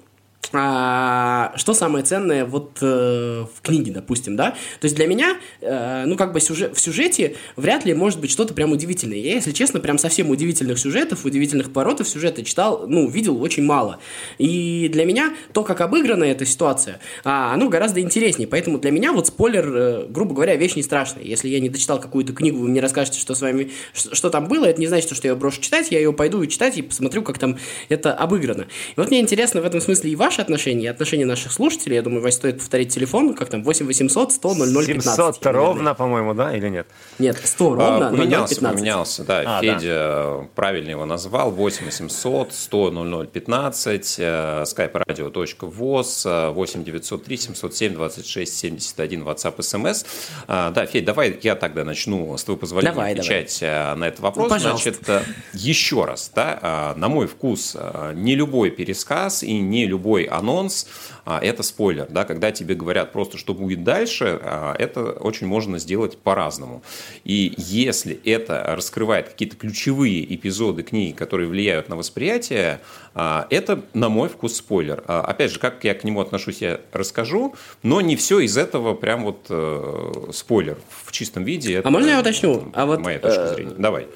а, 0.54 1.54
что 1.56 1.74
самое 1.74 2.06
ценное 2.06 2.46
вот 2.46 2.78
э, 2.82 3.46
в 3.54 3.62
книге, 3.62 3.92
допустим, 3.92 4.36
да? 4.36 4.52
То 4.80 4.86
есть 4.86 4.96
для 4.96 5.08
меня, 5.08 5.38
э, 5.62 6.06
ну, 6.06 6.16
как 6.16 6.32
бы 6.32 6.40
сюжет, 6.40 6.76
в 6.76 6.80
сюжете 6.80 7.36
вряд 7.56 7.86
ли 7.86 7.94
может 7.94 8.20
быть 8.20 8.32
что-то 8.32 8.54
прям 8.54 8.72
удивительное. 8.72 9.18
Я, 9.18 9.34
если 9.36 9.52
честно, 9.52 9.80
прям 9.80 9.98
совсем 9.98 10.30
удивительных 10.30 10.80
сюжетов, 10.80 11.26
удивительных 11.26 11.74
поворотов 11.74 12.08
сюжета 12.08 12.44
читал, 12.44 12.86
ну, 12.88 13.10
видел 13.10 13.42
очень 13.42 13.64
мало. 13.64 14.00
И 14.38 14.90
для 14.92 15.06
меня 15.06 15.34
то, 15.54 15.64
как 15.64 15.82
обыграна 15.82 16.24
эта 16.24 16.46
ситуация, 16.46 17.00
а, 17.24 17.54
оно 17.54 17.68
гораздо 17.68 18.00
интереснее. 18.00 18.48
Поэтому 18.48 18.80
для 18.80 18.92
меня 18.92 19.12
вот 19.12 19.28
спойлер, 19.28 19.76
э, 19.76 20.06
грубо 20.08 20.34
говоря, 20.34 20.56
вещь 20.56 20.76
не 20.76 20.84
страшная. 20.84 21.24
Если 21.24 21.50
я 21.50 21.60
не 21.60 21.70
дочитал 21.70 22.00
какую-то 22.00 22.34
книгу, 22.34 22.60
вы 22.60 22.70
мне 22.70 22.80
расскажете, 22.80 23.20
что 23.20 23.36
с 23.36 23.42
вами, 23.42 23.72
что, 23.94 24.16
что 24.16 24.30
там 24.30 24.48
было, 24.48 24.66
это 24.66 24.80
не 24.80 24.88
значит, 24.88 25.14
что 25.14 25.28
я 25.28 25.36
брошу 25.36 25.62
читать, 25.62 25.92
я 25.92 26.00
ее 26.00 26.14
пойду 26.14 26.42
и 26.42 26.48
читать 26.48 26.78
и 26.78 26.82
посмотрю, 26.82 27.22
как 27.22 27.38
там 27.38 27.58
это 27.90 28.14
обыграно. 28.14 28.68
И 28.96 29.00
вот 29.00 29.10
мне 29.10 29.20
интересно 29.20 29.62
в 29.62 29.66
этом 29.66 29.82
смысле 29.82 30.12
и 30.12 30.16
ваш 30.16 30.27
ваши 30.28 30.42
отношения 30.42 30.86
и 30.86 30.88
отношения 30.88 31.26
наших 31.26 31.54
слушателей. 31.54 31.96
Я 31.96 32.02
думаю, 32.02 32.22
Вась, 32.22 32.36
стоит 32.36 32.58
повторить 32.58 32.94
телефон, 32.94 33.34
как 33.34 33.50
там, 33.50 33.64
8 33.64 33.86
800 33.86 34.34
100 34.34 34.56
00 34.56 34.86
15. 34.86 35.16
700 35.16 35.46
ровно, 35.46 35.94
по-моему, 35.94 36.34
да, 36.34 36.54
или 36.56 36.68
нет? 36.68 36.86
Нет, 37.18 37.40
100 37.42 37.76
ровно, 37.76 38.08
а, 38.08 38.12
поменялся, 38.12 38.56
15. 38.56 38.78
Поменялся, 38.78 39.24
да, 39.24 39.44
а, 39.46 39.62
Федя 39.62 39.80
да. 39.80 40.46
правильно 40.54 40.90
его 40.90 41.06
назвал, 41.06 41.52
8 41.52 41.86
800 41.86 42.54
100 42.54 42.92
00 42.92 43.28
15, 43.28 44.20
skype-radio.voz, 44.20 46.52
8 46.52 46.84
903 46.84 47.38
707 47.38 47.94
26 47.94 48.58
71, 48.58 49.24
WhatsApp, 49.24 49.56
SMS. 49.58 50.06
Да, 50.48 50.86
Федь, 50.86 51.06
давай 51.06 51.40
я 51.42 51.56
тогда 51.56 51.86
начну, 51.86 52.38
с 52.38 52.44
твоего 52.44 52.60
позволения, 52.60 52.94
давай, 52.94 53.14
отвечать 53.14 53.58
давай. 53.62 53.94
Э, 53.94 53.96
на 53.96 54.10
этот 54.10 54.20
вопрос. 54.20 54.52
Ну, 54.52 54.60
Значит, 54.60 55.08
э, 55.08 55.22
еще 55.54 56.04
раз, 56.04 56.30
да, 56.36 56.94
э, 56.96 57.00
на 57.00 57.08
мой 57.08 57.28
вкус, 57.28 57.78
не 58.14 58.36
любой 58.36 58.72
пересказ 58.72 59.44
и 59.44 59.60
не 59.60 59.86
любой 59.86 60.17
анонс 60.26 60.88
а,– 61.26 61.40
это 61.42 61.64
спойлер. 61.64 62.08
Да? 62.10 62.26
Когда 62.26 62.52
тебе 62.52 62.76
говорят 62.76 63.12
просто, 63.12 63.38
что 63.38 63.54
будет 63.54 63.84
дальше, 63.84 64.40
а, 64.42 64.76
это 64.78 65.12
очень 65.12 65.48
можно 65.48 65.80
сделать 65.80 66.18
по-разному. 66.18 66.84
И 67.24 67.54
если 67.58 68.20
это 68.26 68.64
раскрывает 68.76 69.30
какие-то 69.30 69.56
ключевые 69.56 70.34
эпизоды 70.34 70.84
книги, 70.84 71.14
которые 71.14 71.50
влияют 71.50 71.90
на 71.90 71.96
восприятие, 71.96 72.80
а, 73.14 73.48
это, 73.50 73.82
на 73.94 74.10
мой 74.10 74.30
вкус, 74.30 74.56
спойлер. 74.56 75.04
Опять 75.08 75.52
же, 75.52 75.60
как 75.60 75.84
я 75.84 75.94
к 75.94 76.04
нему 76.04 76.22
отношусь, 76.22 76.62
я 76.62 76.80
расскажу, 76.94 77.56
но 77.84 78.02
не 78.02 78.16
все 78.16 78.40
из 78.40 78.58
этого 78.58 78.94
прям 78.94 79.24
вот 79.24 79.46
э, 79.50 80.30
спойлер 80.34 80.78
в 81.04 81.12
чистом 81.12 81.44
виде. 81.44 81.76
Это, 81.76 81.88
а 81.88 81.92
можно 81.92 82.10
я 82.10 82.20
уточню? 82.20 82.72
А 82.74 82.86
вот, 82.86 83.00
моя 83.00 83.20
точка 83.20 83.42
э, 83.42 83.54
зрения. 83.56 83.76
Давай. 83.78 84.08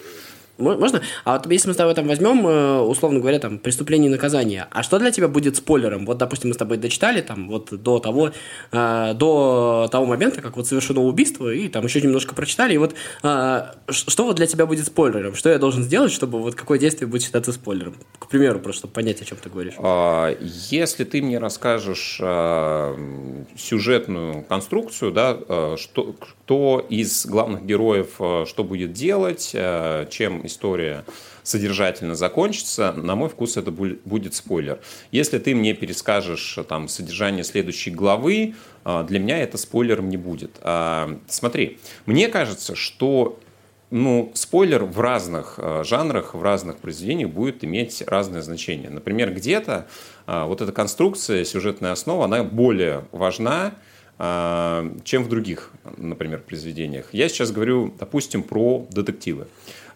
Можно? 0.62 1.02
А 1.24 1.38
вот 1.38 1.52
если 1.52 1.70
мы 1.70 1.74
с 1.74 1.78
тобой 1.78 1.94
там 1.94 2.08
возьмем, 2.08 2.46
э, 2.48 2.80
условно 2.82 3.20
говоря, 3.20 3.40
там, 3.40 3.58
преступление 3.58 4.10
и 4.10 4.12
наказание, 4.12 4.68
а 4.72 4.84
что 4.84 5.00
для 5.00 5.12
тебя 5.12 5.28
будет 5.28 5.56
спойлером? 5.56 6.06
Вот, 6.06 6.18
допустим, 6.18 6.50
мы 6.50 6.54
с 6.54 6.58
тобой 6.58 6.78
дочитали 6.78 7.22
там 7.22 7.50
вот 7.50 7.70
до 7.72 8.00
того, 8.00 8.32
э, 8.72 9.14
до 9.16 9.88
того 9.92 10.06
момента, 10.06 10.42
как 10.42 10.58
вот 10.58 10.68
совершено 10.68 11.02
убийство, 11.02 11.52
и 11.54 11.68
там 11.68 11.84
еще 11.86 12.02
немножко 12.02 12.36
прочитали, 12.36 12.74
и 12.74 12.78
вот 12.78 12.94
э, 13.24 13.62
что 13.90 14.26
вот 14.26 14.36
для 14.36 14.48
тебя 14.48 14.66
будет 14.66 14.86
спойлером? 14.86 15.36
Что 15.36 15.50
я 15.50 15.58
должен 15.58 15.84
сделать, 15.84 16.12
чтобы 16.12 16.40
вот 16.40 16.56
какое 16.56 16.78
действие 16.80 17.08
будет 17.08 17.24
считаться 17.24 17.52
спойлером? 17.52 17.96
К 18.20 18.28
примеру, 18.28 18.60
просто 18.60 18.82
чтобы 18.82 18.94
понять, 18.94 19.22
о 19.22 19.26
чем 19.26 19.38
ты 19.38 19.50
говоришь. 19.50 19.74
А, 19.78 20.36
если 20.40 21.04
ты 21.04 21.22
мне 21.22 21.38
расскажешь 21.38 22.20
а, 22.22 22.96
сюжетную 23.56 24.44
конструкцию, 24.44 25.12
да, 25.12 25.38
а, 25.38 25.76
что, 25.78 26.14
кто 26.14 26.86
из 26.90 27.26
главных 27.26 27.66
героев 27.66 28.20
что 28.48 28.64
будет 28.64 28.94
делать, 28.94 29.56
чем 30.10 30.46
история 30.52 31.06
содержательно 31.44 32.16
закончится, 32.16 32.94
на 32.94 33.16
мой 33.16 33.30
вкус 33.30 33.58
это 33.58 33.72
будет 33.72 34.36
спойлер. 34.36 34.80
Если 35.12 35.40
ты 35.40 35.56
мне 35.56 35.74
перескажешь 35.74 36.60
там 36.70 36.88
содержание 36.88 37.44
следующей 37.44 37.92
главы, 37.92 38.54
а, 38.84 39.04
для 39.04 39.20
меня 39.20 39.40
это 39.40 39.58
спойлером 39.58 40.10
не 40.10 40.18
будет. 40.18 40.52
А, 40.62 41.18
смотри, 41.28 41.80
мне 42.06 42.28
кажется, 42.28 42.76
что 42.76 43.40
ну, 43.92 44.32
спойлер 44.34 44.86
в 44.86 45.00
разных 45.02 45.56
э, 45.58 45.84
жанрах, 45.84 46.34
в 46.34 46.42
разных 46.42 46.78
произведениях 46.78 47.30
будет 47.30 47.64
иметь 47.66 48.02
разное 48.08 48.42
значение. 48.42 48.90
Например, 48.90 49.34
где-то 49.34 49.86
э, 50.28 50.46
вот 50.46 50.62
эта 50.62 50.72
конструкция, 50.72 51.44
сюжетная 51.44 51.92
основа, 51.92 52.24
она 52.24 52.42
более 52.46 53.04
важна, 53.12 53.74
э, 54.18 54.92
чем 55.04 55.26
в 55.26 55.30
других, 55.30 55.72
например, 55.98 56.40
произведениях. 56.40 57.10
Я 57.12 57.28
сейчас 57.28 57.52
говорю, 57.52 57.94
допустим, 58.00 58.44
про 58.44 58.88
детективы. 58.92 59.48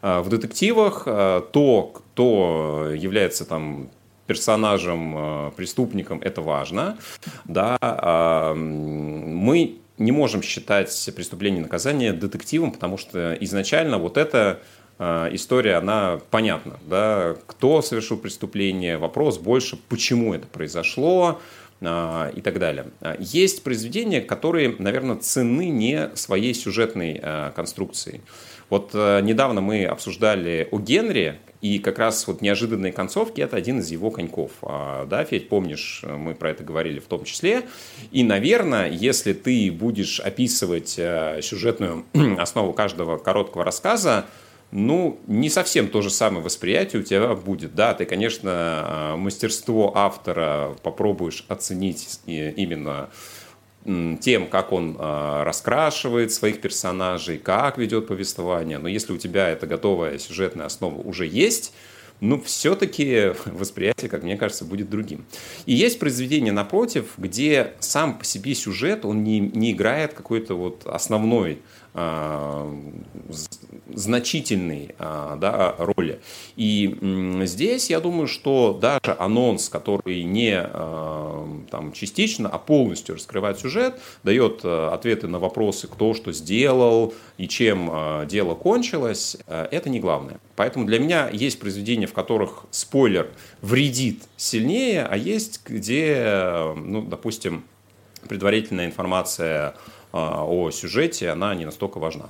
Э, 0.05 0.21
в 0.21 0.29
детективах 0.29 1.03
э, 1.07 1.41
то, 1.51 1.91
кто 1.93 2.91
является 2.93 3.43
там 3.43 3.89
персонажем, 4.27 5.15
э, 5.17 5.51
преступником, 5.55 6.19
это 6.21 6.41
важно. 6.41 6.97
Да, 7.45 7.77
э, 7.81 8.53
мы 8.53 9.77
не 9.97 10.11
можем 10.11 10.43
считать 10.43 11.09
преступление 11.15 11.59
и 11.59 11.63
наказание 11.63 12.13
детективом, 12.13 12.71
потому 12.71 12.97
что 12.97 13.33
изначально 13.41 13.97
вот 13.97 14.17
эта 14.17 14.59
э, 14.99 15.29
история, 15.31 15.75
она 15.75 16.19
понятна. 16.29 16.77
Да? 16.87 17.35
Кто 17.47 17.81
совершил 17.81 18.17
преступление, 18.17 18.97
вопрос 18.97 19.39
больше, 19.39 19.77
почему 19.89 20.35
это 20.35 20.45
произошло, 20.45 21.39
и 21.81 22.41
так 22.41 22.57
далее. 22.57 22.87
Есть 23.19 23.63
произведения, 23.63 24.21
которые, 24.21 24.75
наверное, 24.79 25.17
цены 25.17 25.69
не 25.69 26.09
своей 26.15 26.53
сюжетной 26.53 27.19
э, 27.21 27.51
конструкцией. 27.55 28.21
Вот 28.69 28.95
недавно 28.95 29.61
мы 29.61 29.85
обсуждали 29.85 30.67
о 30.71 30.79
Генри, 30.79 31.37
и 31.61 31.77
как 31.77 31.99
раз 31.99 32.25
вот 32.27 32.41
неожиданные 32.41 32.91
концовки– 32.91 33.41
это 33.41 33.57
один 33.57 33.79
из 33.79 33.91
его 33.91 34.09
коньков. 34.09 34.51
А, 34.63 35.05
да, 35.05 35.23
Федь, 35.23 35.49
помнишь, 35.49 36.03
мы 36.03 36.33
про 36.33 36.49
это 36.49 36.63
говорили 36.63 36.99
в 36.99 37.05
том 37.05 37.25
числе. 37.25 37.63
И, 38.11 38.23
наверное, 38.23 38.89
если 38.89 39.33
ты 39.33 39.71
будешь 39.71 40.19
описывать 40.19 40.89
сюжетную 40.89 42.05
основу 42.39 42.73
каждого 42.73 43.17
короткого 43.17 43.63
рассказа, 43.63 44.25
ну, 44.75 45.21
не 45.27 45.49
совсем 45.49 45.87
то 45.87 46.01
же 46.01 46.09
самое 46.09 46.43
восприятие 46.43 47.01
у 47.01 47.05
тебя 47.05 47.33
будет. 47.33 47.75
Да, 47.75 47.93
ты, 47.93 48.03
конечно, 48.03 49.13
э, 49.13 49.15
мастерство 49.15 49.95
автора 49.95 50.75
попробуешь 50.83 51.45
оценить 51.47 52.19
именно 52.25 53.09
тем, 54.19 54.47
как 54.47 54.73
он 54.73 54.97
э, 54.99 55.43
раскрашивает 55.43 56.33
своих 56.33 56.59
персонажей, 56.59 57.37
как 57.37 57.77
ведет 57.77 58.07
повествование. 58.07 58.77
Но 58.77 58.89
если 58.89 59.13
у 59.13 59.17
тебя 59.17 59.47
эта 59.47 59.65
готовая 59.65 60.17
сюжетная 60.17 60.65
основа 60.65 60.99
уже 60.99 61.25
есть, 61.25 61.71
ну, 62.19 62.41
все-таки 62.41 63.31
восприятие, 63.45 64.09
как 64.09 64.23
мне 64.23 64.35
кажется, 64.35 64.65
будет 64.65 64.89
другим. 64.89 65.23
И 65.65 65.73
есть 65.73 65.99
произведение, 65.99 66.51
напротив, 66.51 67.13
где 67.17 67.75
сам 67.79 68.17
по 68.17 68.25
себе 68.25 68.53
сюжет, 68.55 69.05
он 69.05 69.23
не, 69.23 69.39
не 69.39 69.71
играет 69.71 70.13
какой-то 70.13 70.55
вот 70.55 70.85
основной 70.85 71.61
значительной 73.93 74.95
а, 74.99 75.37
да, 75.37 75.75
роли. 75.77 76.19
И 76.57 76.97
здесь 77.43 77.89
я 77.89 78.01
думаю, 78.01 78.27
что 78.27 78.77
даже 78.79 79.15
анонс, 79.17 79.69
который 79.69 80.23
не 80.23 80.55
а, 80.57 81.47
там, 81.71 81.93
частично, 81.93 82.49
а 82.49 82.57
полностью 82.57 83.15
раскрывает 83.15 83.59
сюжет, 83.59 83.99
дает 84.23 84.65
ответы 84.65 85.27
на 85.27 85.39
вопросы, 85.39 85.87
кто 85.87 86.13
что 86.13 86.33
сделал 86.33 87.13
и 87.37 87.47
чем 87.47 88.27
дело 88.27 88.55
кончилось, 88.55 89.37
это 89.47 89.89
не 89.89 89.99
главное. 89.99 90.39
Поэтому 90.55 90.85
для 90.85 90.99
меня 90.99 91.29
есть 91.29 91.59
произведения, 91.59 92.07
в 92.07 92.13
которых 92.13 92.65
спойлер 92.71 93.29
вредит 93.61 94.23
сильнее, 94.37 95.05
а 95.05 95.15
есть, 95.15 95.61
где, 95.65 96.73
ну, 96.75 97.01
допустим, 97.01 97.63
предварительная 98.27 98.85
информация 98.87 99.75
о 100.15 100.71
сюжете, 100.71 101.29
она 101.29 101.53
не 101.55 101.65
настолько 101.65 101.99
важна. 101.99 102.29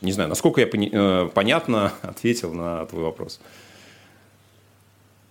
Не 0.00 0.12
знаю, 0.12 0.28
насколько 0.28 0.60
я 0.60 0.66
пони- 0.66 0.90
э, 0.92 1.28
понятно 1.32 1.92
ответил 2.02 2.52
на 2.52 2.86
твой 2.86 3.04
вопрос. 3.04 3.40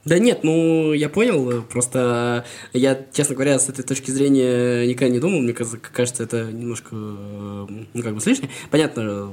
Да 0.06 0.18
нет, 0.18 0.44
ну, 0.44 0.94
я 0.94 1.10
понял, 1.10 1.62
просто 1.64 2.46
я, 2.72 3.06
честно 3.12 3.36
говоря, 3.36 3.60
с 3.60 3.68
этой 3.68 3.84
точки 3.84 4.12
зрения 4.12 4.88
никогда 4.88 5.14
не 5.14 5.20
думал, 5.20 5.40
мне 5.42 5.54
кажется, 5.54 6.24
это 6.24 6.46
немножко, 6.46 6.96
ну, 6.96 7.86
как 8.02 8.16
бы, 8.16 8.22
слишнее. 8.22 8.50
Понятно, 8.72 9.30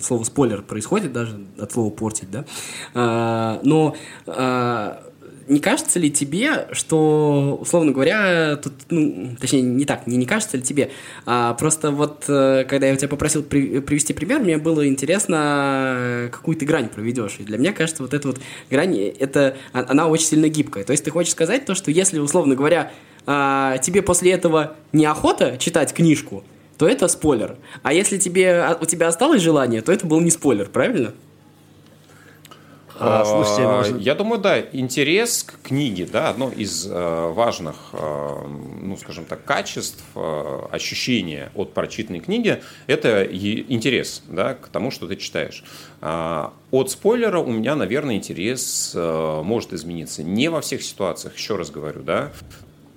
слово 0.00 0.22
спойлер 0.22 0.62
происходит 0.62 1.12
даже 1.12 1.44
от 1.58 1.72
слова 1.72 1.90
портить, 1.90 2.30
да, 2.30 2.44
а, 2.94 3.60
но 3.64 3.96
а, 4.26 5.02
не 5.48 5.60
кажется 5.60 5.98
ли 5.98 6.10
тебе, 6.10 6.68
что, 6.72 7.58
условно 7.60 7.92
говоря, 7.92 8.56
тут, 8.56 8.72
ну, 8.90 9.36
точнее, 9.40 9.62
не 9.62 9.84
так, 9.84 10.06
не, 10.06 10.16
не 10.16 10.26
кажется 10.26 10.56
ли 10.56 10.62
тебе, 10.62 10.90
а 11.24 11.54
просто 11.54 11.90
вот, 11.90 12.24
э, 12.28 12.64
когда 12.68 12.86
я 12.86 12.94
у 12.94 12.96
тебя 12.96 13.08
попросил 13.08 13.42
при, 13.42 13.80
привести 13.80 14.12
пример, 14.12 14.40
мне 14.40 14.58
было 14.58 14.86
интересно, 14.88 16.28
какую 16.32 16.56
ты 16.56 16.66
грань 16.66 16.88
проведешь. 16.88 17.36
И 17.38 17.44
для 17.44 17.58
меня 17.58 17.72
кажется, 17.72 18.02
вот 18.02 18.14
эта 18.14 18.28
вот 18.28 18.40
грань, 18.70 18.96
это, 18.96 19.56
а, 19.72 19.86
она 19.88 20.08
очень 20.08 20.26
сильно 20.26 20.48
гибкая. 20.48 20.84
То 20.84 20.92
есть 20.92 21.04
ты 21.04 21.10
хочешь 21.10 21.32
сказать 21.32 21.64
то, 21.64 21.74
что 21.74 21.90
если, 21.90 22.18
условно 22.18 22.54
говоря, 22.54 22.92
а, 23.26 23.78
тебе 23.78 24.02
после 24.02 24.32
этого 24.32 24.76
неохота 24.92 25.56
читать 25.58 25.92
книжку, 25.92 26.44
то 26.78 26.88
это 26.88 27.08
спойлер. 27.08 27.56
А 27.82 27.92
если 27.92 28.18
тебе, 28.18 28.60
а, 28.60 28.78
у 28.80 28.84
тебя 28.84 29.08
осталось 29.08 29.42
желание, 29.42 29.82
то 29.82 29.92
это 29.92 30.06
был 30.06 30.20
не 30.20 30.30
спойлер, 30.30 30.68
правильно? 30.68 31.12
А, 32.98 33.24
слушайте, 33.24 33.62
а, 33.62 33.76
можно... 33.76 33.96
Я 33.98 34.14
думаю, 34.14 34.40
да, 34.40 34.60
интерес 34.60 35.42
к 35.42 35.60
книге, 35.62 36.08
да, 36.10 36.30
одно 36.30 36.50
из 36.50 36.86
э, 36.86 37.32
важных, 37.32 37.76
э, 37.92 38.46
ну, 38.82 38.96
скажем 38.96 39.24
так, 39.26 39.44
качеств, 39.44 40.02
э, 40.14 40.58
ощущения 40.70 41.50
от 41.54 41.74
прочитанной 41.74 42.20
книги– 42.20 42.62
это 42.86 43.24
интерес, 43.24 44.22
да, 44.28 44.54
к 44.54 44.68
тому, 44.68 44.90
что 44.90 45.06
ты 45.06 45.16
читаешь. 45.16 45.64
А, 46.00 46.52
от 46.70 46.90
спойлера 46.90 47.38
у 47.38 47.50
меня, 47.50 47.74
наверное, 47.74 48.16
интерес 48.16 48.92
может 48.94 49.72
измениться. 49.72 50.22
Не 50.22 50.48
во 50.48 50.60
всех 50.60 50.82
ситуациях, 50.82 51.36
еще 51.36 51.56
раз 51.56 51.70
говорю, 51.70 52.02
да. 52.02 52.32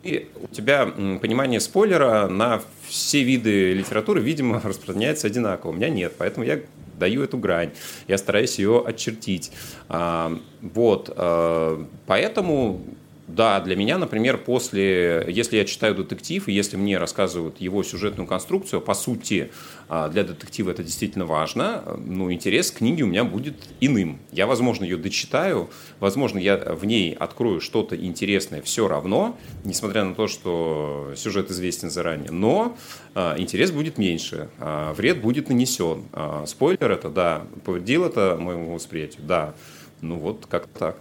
И 0.04 0.30
у 0.42 0.48
тебя 0.54 0.86
понимание 0.86 1.60
спойлера 1.60 2.28
на 2.28 2.62
все 2.88 3.24
виды 3.24 3.74
литературы, 3.74 4.22
видимо, 4.22 4.62
распространяется 4.64 5.28
одинаково. 5.28 5.72
У 5.72 5.74
меня 5.74 5.90
нет, 5.90 6.14
поэтому 6.18 6.46
я 6.46 6.60
даю 7.00 7.24
эту 7.24 7.38
грань, 7.38 7.72
я 8.08 8.18
стараюсь 8.18 8.60
ее 8.60 8.84
очертить. 8.86 9.52
А, 9.88 10.38
вот, 10.62 11.12
а, 11.16 11.86
поэтому 12.06 12.82
да, 13.30 13.60
для 13.60 13.76
меня, 13.76 13.98
например, 14.00 14.40
после, 14.40 15.26
если 15.28 15.58
я 15.58 15.66
читаю 15.66 15.94
детектив, 15.94 16.48
и 16.48 16.52
если 16.52 16.78
мне 16.78 16.98
рассказывают 16.98 17.62
его 17.62 17.84
сюжетную 17.84 18.28
конструкцию, 18.28 18.82
по 18.82 18.96
сути, 18.96 19.52
а, 19.88 20.10
для 20.10 20.24
детектива 20.24 20.72
это 20.72 20.84
действительно 20.84 21.26
важно, 21.26 21.84
ну, 21.98 22.32
интерес 22.32 22.72
к 22.72 22.78
книге 22.78 23.04
у 23.04 23.08
меня 23.08 23.24
будет 23.24 23.56
иным. 23.82 24.20
Я, 24.32 24.48
возможно, 24.48 24.84
ее 24.84 24.98
дочитаю, 24.98 25.70
возможно, 26.00 26.40
я 26.40 26.58
в 26.58 26.86
ней 26.86 27.14
открою 27.14 27.62
что-то 27.62 27.96
интересное 27.96 28.64
все 28.64 28.88
равно, 28.88 29.38
несмотря 29.64 30.04
на 30.06 30.16
то, 30.16 30.28
что 30.28 31.14
сюжет 31.16 31.52
известен 31.52 31.92
заранее, 31.92 32.32
но 32.32 32.78
а, 33.14 33.36
интерес 33.38 33.70
будет 33.70 34.00
меньше, 34.00 34.50
а, 34.58 34.94
вред 34.94 35.22
будет 35.22 35.50
нанесен. 35.50 36.06
Спойлер 36.48 36.92
это, 36.92 37.10
да, 37.10 37.44
повредил 37.64 38.06
это 38.06 38.38
моему 38.40 38.74
восприятию, 38.74 39.22
да, 39.28 39.54
ну 40.02 40.18
вот 40.18 40.48
как-то 40.48 40.80
так. 40.80 40.98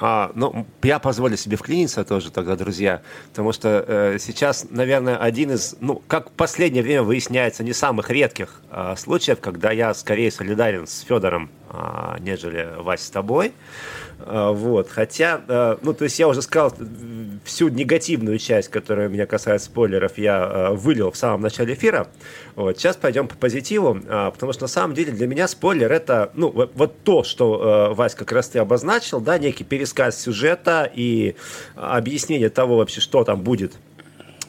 А, 0.00 0.32
ну, 0.34 0.66
я 0.82 0.98
позволю 0.98 1.36
себе 1.36 1.56
вклиниться 1.56 2.04
тоже 2.04 2.30
тогда, 2.30 2.56
друзья, 2.56 3.02
потому 3.28 3.52
что 3.52 3.84
э, 3.86 4.18
сейчас, 4.18 4.66
наверное, 4.70 5.16
один 5.18 5.52
из, 5.52 5.76
ну, 5.80 6.02
как 6.08 6.30
в 6.30 6.32
последнее 6.32 6.82
время 6.82 7.02
выясняется, 7.02 7.62
не 7.62 7.74
самых 7.74 8.10
редких 8.10 8.62
э, 8.70 8.94
случаев, 8.96 9.40
когда 9.40 9.72
я 9.72 9.92
скорее 9.92 10.30
солидарен 10.30 10.86
с 10.86 11.00
Федором, 11.00 11.50
э, 11.68 12.16
нежели 12.20 12.70
Вась 12.78 13.02
с 13.02 13.10
тобой. 13.10 13.52
Э, 14.20 14.52
вот, 14.54 14.88
хотя, 14.88 15.42
э, 15.46 15.76
ну, 15.82 15.92
то 15.92 16.04
есть 16.04 16.18
я 16.18 16.28
уже 16.28 16.40
сказал, 16.40 16.72
всю 17.50 17.68
негативную 17.68 18.38
часть, 18.38 18.68
которая 18.68 19.08
меня 19.08 19.26
касается 19.26 19.66
спойлеров, 19.66 20.18
я 20.18 20.38
э, 20.38 20.74
вылил 20.74 21.10
в 21.10 21.16
самом 21.16 21.40
начале 21.40 21.74
эфира. 21.74 22.06
Вот, 22.54 22.78
сейчас 22.78 22.96
пойдем 22.96 23.26
по 23.26 23.34
позитиву, 23.34 24.00
э, 24.02 24.30
потому 24.32 24.52
что 24.52 24.62
на 24.62 24.68
самом 24.68 24.94
деле 24.94 25.12
для 25.12 25.26
меня 25.26 25.48
спойлер 25.48 25.90
это, 25.90 26.30
ну, 26.34 26.50
вот, 26.50 26.70
вот 26.74 27.02
то, 27.02 27.24
что, 27.24 27.90
э, 27.90 27.94
Вась, 27.94 28.14
как 28.14 28.30
раз 28.30 28.50
ты 28.50 28.60
обозначил, 28.60 29.20
да, 29.20 29.36
некий 29.36 29.64
пересказ 29.64 30.20
сюжета 30.20 30.90
и 30.94 31.34
объяснение 31.74 32.50
того 32.50 32.76
вообще, 32.76 33.00
что 33.00 33.24
там 33.24 33.40
будет 33.40 33.72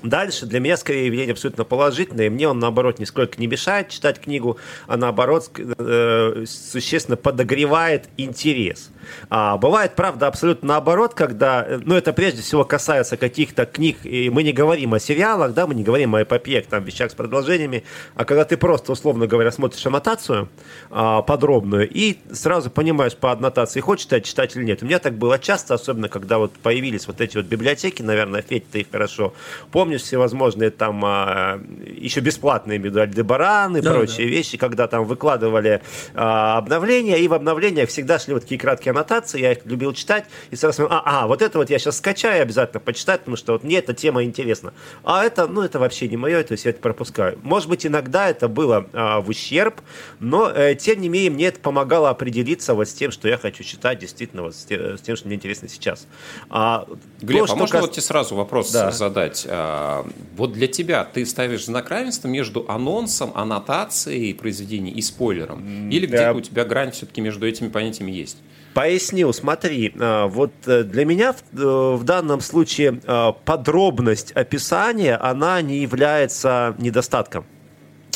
Дальше 0.04 0.46
для 0.46 0.60
меня 0.60 0.78
скорее 0.78 1.06
явление 1.06 1.34
абсолютно 1.34 1.64
положительное, 1.64 2.30
мне 2.30 2.48
он, 2.48 2.60
наоборот, 2.60 3.00
нисколько 3.00 3.40
не 3.40 3.48
мешает 3.48 3.90
читать 3.90 4.20
книгу, 4.20 4.58
а 4.88 4.98
наоборот, 4.98 5.52
э, 5.58 6.46
существенно 6.48 7.18
подогревает 7.18 8.10
интерес. 8.18 8.90
А, 9.30 9.58
бывает, 9.58 9.96
правда, 9.96 10.28
абсолютно 10.28 10.70
наоборот, 10.70 11.14
когда, 11.14 11.68
ну, 11.84 11.96
это 11.96 12.14
прежде 12.14 12.42
всего 12.42 12.64
касается 12.64 13.18
каких-то 13.18 13.66
книг, 13.66 13.98
и 14.04 14.30
мы 14.30 14.44
не 14.44 14.54
говорим 14.54 14.94
о 14.94 15.00
сериалах, 15.00 15.54
да, 15.54 15.68
мы 15.68 15.76
не 15.76 15.84
говорим 15.84 16.16
о 16.16 16.24
эпопеях, 16.24 16.66
там, 16.66 16.84
вещах 16.84 17.12
с 17.12 17.14
продолжениями, 17.14 17.84
а 18.16 18.26
когда 18.26 18.46
ты 18.46 18.58
просто, 18.58 18.92
условно 18.92 19.28
говоря, 19.28 19.52
смотришь 19.52 19.86
аннотацию 19.86 20.50
а, 20.90 21.22
подробную 21.22 21.88
и 21.90 22.18
сразу 22.32 22.70
понимаешь 22.70 23.16
по 23.16 23.32
аннотации, 23.32 23.82
хочешь 23.82 24.06
читать, 24.06 24.26
читать 24.26 24.56
или 24.56 24.64
нет. 24.64 24.82
У 24.82 24.86
меня 24.86 25.00
так 25.00 25.14
было 25.14 25.38
часто, 25.38 25.76
особенно 25.76 26.10
когда 26.10 26.38
вот 26.38 26.54
появились 26.54 27.08
вот 27.08 27.22
эти 27.22 27.38
вот 27.38 27.46
библиотеки, 27.46 28.02
наверное, 28.02 28.42
Федь, 28.42 28.70
ты 28.72 28.82
их 28.82 28.88
хорошо 28.92 29.34
помнишь, 29.72 29.91
помнишь 29.92 30.04
всевозможные 30.04 30.70
там 30.70 31.04
а, 31.04 31.60
еще 31.86 32.22
бесплатные 32.22 32.78
имею 32.78 33.02
Альдебаран 33.02 33.76
и 33.76 33.82
Да, 33.82 33.92
прочие 33.92 34.28
вещи, 34.28 34.58
когда 34.58 34.88
там 34.88 35.04
выкладывали 35.04 35.82
а, 36.14 36.58
обновления, 36.58 37.18
и 37.18 37.28
в 37.28 37.34
обновлениях 37.34 37.90
всегда 37.90 38.18
шли 38.20 38.34
вот 38.34 38.44
такие 38.44 38.60
краткие 38.60 38.92
аннотации, 38.92 39.42
я 39.42 39.52
их 39.52 39.66
любил 39.66 39.94
читать, 39.94 40.26
и 40.50 40.56
сразу 40.56 40.76
смотрю, 40.78 40.96
а, 40.96 41.24
а, 41.24 41.28
вот 41.28 41.42
это 41.42 41.58
вот 41.58 41.70
я 41.70 41.78
сейчас 41.78 41.98
скачаю 41.98 42.42
обязательно 42.42 42.80
почитать, 42.80 43.20
потому 43.22 43.36
что 43.36 43.52
вот 43.54 43.64
мне 43.64 43.80
эта 43.80 43.94
тема 43.94 44.24
интересна. 44.24 44.74
А 45.04 45.26
это, 45.26 45.48
ну, 45.48 45.62
это 45.62 45.78
вообще 45.80 46.08
не 46.08 46.16
мое, 46.16 46.42
то 46.44 46.54
есть 46.54 46.64
я 46.64 46.72
это 46.72 46.80
пропускаю. 46.80 47.38
Может 47.44 47.68
быть, 47.68 47.86
иногда 47.86 48.30
это 48.30 48.48
было 48.48 48.88
а, 48.94 49.20
в 49.20 49.28
ущерб, 49.28 49.82
но, 50.20 50.50
э, 50.50 50.76
тем 50.76 51.02
не 51.02 51.10
менее, 51.10 51.32
мне 51.32 51.48
это 51.48 51.60
помогало 51.60 52.10
определиться 52.10 52.74
вот 52.76 52.88
с 52.88 52.94
тем, 52.94 53.12
что 53.12 53.28
я 53.28 53.38
хочу 53.38 53.64
читать, 53.64 54.00
действительно, 54.00 54.44
вот 54.44 54.56
с, 54.56 54.64
те- 54.64 54.98
с 54.98 55.02
тем, 55.02 55.18
что 55.18 55.28
мне 55.28 55.36
интересно 55.36 55.68
сейчас. 55.68 56.08
А, 56.50 56.88
Глеб, 57.22 57.48
то, 57.48 57.54
а 57.54 57.56
можно 57.56 57.74
кас- 57.74 57.82
вот 57.82 57.92
тебе 57.92 58.02
сразу 58.02 58.36
вопрос 58.36 58.72
Да. 58.72 58.92
задать? 58.92 59.46
А, 59.82 60.06
Вот 60.38 60.54
для 60.54 60.68
тебя 60.68 61.04
ты 61.04 61.26
ставишь 61.26 61.66
знак 61.66 61.90
равенства 61.90 62.28
между 62.28 62.70
анонсом, 62.70 63.32
аннотацией 63.34 64.36
произведения 64.36 64.92
и 64.92 65.02
спойлером? 65.02 65.90
Или 65.90 66.06
да. 66.06 66.18
где-то 66.18 66.34
у 66.34 66.42
тебя 66.42 66.66
грань 66.66 66.92
все-таки 66.92 67.20
между 67.20 67.48
этими 67.48 67.70
понятиями 67.70 68.12
есть? 68.12 68.38
Пояснил, 68.76 69.34
смотри, 69.34 69.92
а, 70.00 70.28
вот 70.28 70.54
э, 70.68 70.84
для 70.84 71.04
меня 71.04 71.34
в, 71.34 72.02
э, 72.02 72.06
данном 72.06 72.42
случае 72.42 73.02
а, 73.06 73.32
подробность 73.32 74.32
описания, 74.34 75.16
она 75.16 75.62
не 75.62 75.80
является 75.80 76.76
недостатком. 76.78 77.46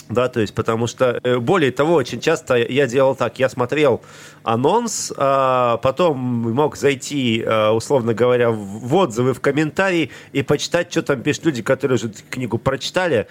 Да, 0.07 0.29
то 0.29 0.39
есть, 0.39 0.53
потому 0.53 0.85
что, 0.85 1.19
э, 1.23 1.37
более 1.39 1.71
того, 1.71 1.95
очень 1.95 2.19
часто 2.19 2.55
я 2.57 2.85
делал 2.85 3.15
так, 3.15 3.39
я 3.39 3.49
смотрел 3.49 4.01
анонс, 4.45 5.11
а 5.17 5.77
потом 5.77 6.17
мог 6.17 6.77
зайти, 6.77 7.43
а, 7.45 7.71
условно 7.71 8.13
говоря, 8.13 8.51
в 8.51 8.93
отзывы, 8.93 9.33
в 9.33 9.41
комментарии 9.41 10.11
и 10.31 10.43
почитать, 10.43 10.91
что 10.91 11.01
там 11.01 11.23
пишут 11.23 11.45
люди, 11.45 11.63
которые 11.63 11.95
уже 11.95 12.09
книгу 12.29 12.59
прочитали, 12.59 13.27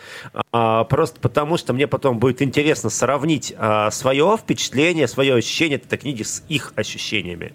а, 0.50 0.82
просто 0.84 1.20
потому 1.20 1.56
что 1.56 1.72
мне 1.72 1.86
потом 1.86 2.18
будет 2.18 2.42
интересно 2.42 2.90
сравнить 2.90 3.54
а, 3.56 3.92
свое 3.92 4.36
впечатление, 4.36 5.06
свое 5.06 5.36
ощущение 5.36 5.78
этой 5.78 5.98
книги 5.98 6.24
с 6.24 6.42
их 6.48 6.72
ощущениями. 6.74 7.52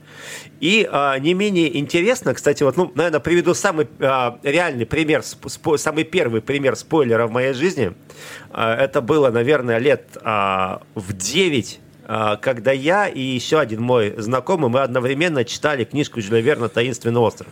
И 0.61 0.87
а, 0.89 1.19
не 1.19 1.33
менее 1.33 1.77
интересно, 1.77 2.33
кстати, 2.33 2.63
вот, 2.63 2.77
ну, 2.77 2.89
наверное, 2.95 3.19
приведу 3.19 3.53
самый 3.53 3.87
реальный 3.99 4.85
пример, 4.85 5.23
самый 5.77 6.03
первый 6.05 6.41
пример 6.41 6.77
спойлера 6.77 7.27
в 7.27 7.31
моей 7.31 7.53
жизни. 7.53 7.93
Это 8.53 9.01
было, 9.09 9.31
наверное, 9.31 9.79
лет 9.79 10.03
а, 10.21 10.83
в 10.93 11.13
9 11.13 11.79
а, 12.05 12.35
когда 12.35 12.71
я 12.71 13.07
и 13.07 13.19
еще 13.19 13.59
один 13.59 13.81
мой 13.81 14.13
знакомый, 14.17 14.69
мы 14.69 14.81
одновременно 14.81 15.43
читали 15.43 15.83
книжку 15.83 16.21
Жюля 16.21 16.41
Верна 16.41 16.69
«Таинственный 16.69 17.19
остров». 17.19 17.47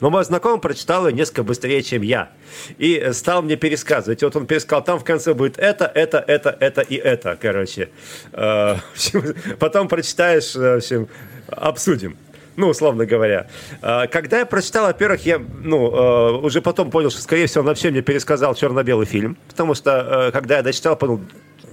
Но 0.00 0.08
мой 0.08 0.24
знакомый 0.24 0.58
прочитал 0.58 1.06
ее 1.06 1.12
несколько 1.12 1.42
быстрее, 1.42 1.82
чем 1.82 2.00
я. 2.00 2.30
И 2.78 3.10
стал 3.12 3.42
мне 3.42 3.56
пересказывать. 3.56 4.22
Вот 4.22 4.34
он 4.36 4.46
пересказал, 4.46 4.82
там 4.82 4.98
в 4.98 5.04
конце 5.04 5.34
будет 5.34 5.58
это, 5.58 5.84
это, 5.84 6.24
это, 6.26 6.56
это 6.58 6.80
и 6.80 6.96
это, 6.96 7.38
короче. 7.40 7.90
Общем, 8.32 9.34
Потом 9.58 9.88
прочитаешь, 9.88 10.54
в 10.54 10.76
общем, 10.76 11.08
обсудим. 11.48 12.16
Ну, 12.56 12.68
условно 12.68 13.06
говоря. 13.06 13.46
Э, 13.82 14.06
Когда 14.08 14.40
я 14.40 14.46
прочитал, 14.46 14.86
во-первых, 14.86 15.24
я 15.24 15.38
ну, 15.38 15.90
э, 15.90 16.32
уже 16.38 16.60
потом 16.60 16.90
понял, 16.90 17.10
что, 17.10 17.20
скорее 17.22 17.46
всего, 17.46 17.60
он 17.62 17.66
вообще 17.68 17.90
мне 17.90 18.02
пересказал 18.02 18.54
черно-белый 18.54 19.06
фильм. 19.06 19.36
Потому 19.48 19.74
что, 19.74 20.28
э, 20.28 20.32
когда 20.32 20.56
я 20.56 20.62
дочитал, 20.62 20.96
подумал, 20.96 21.22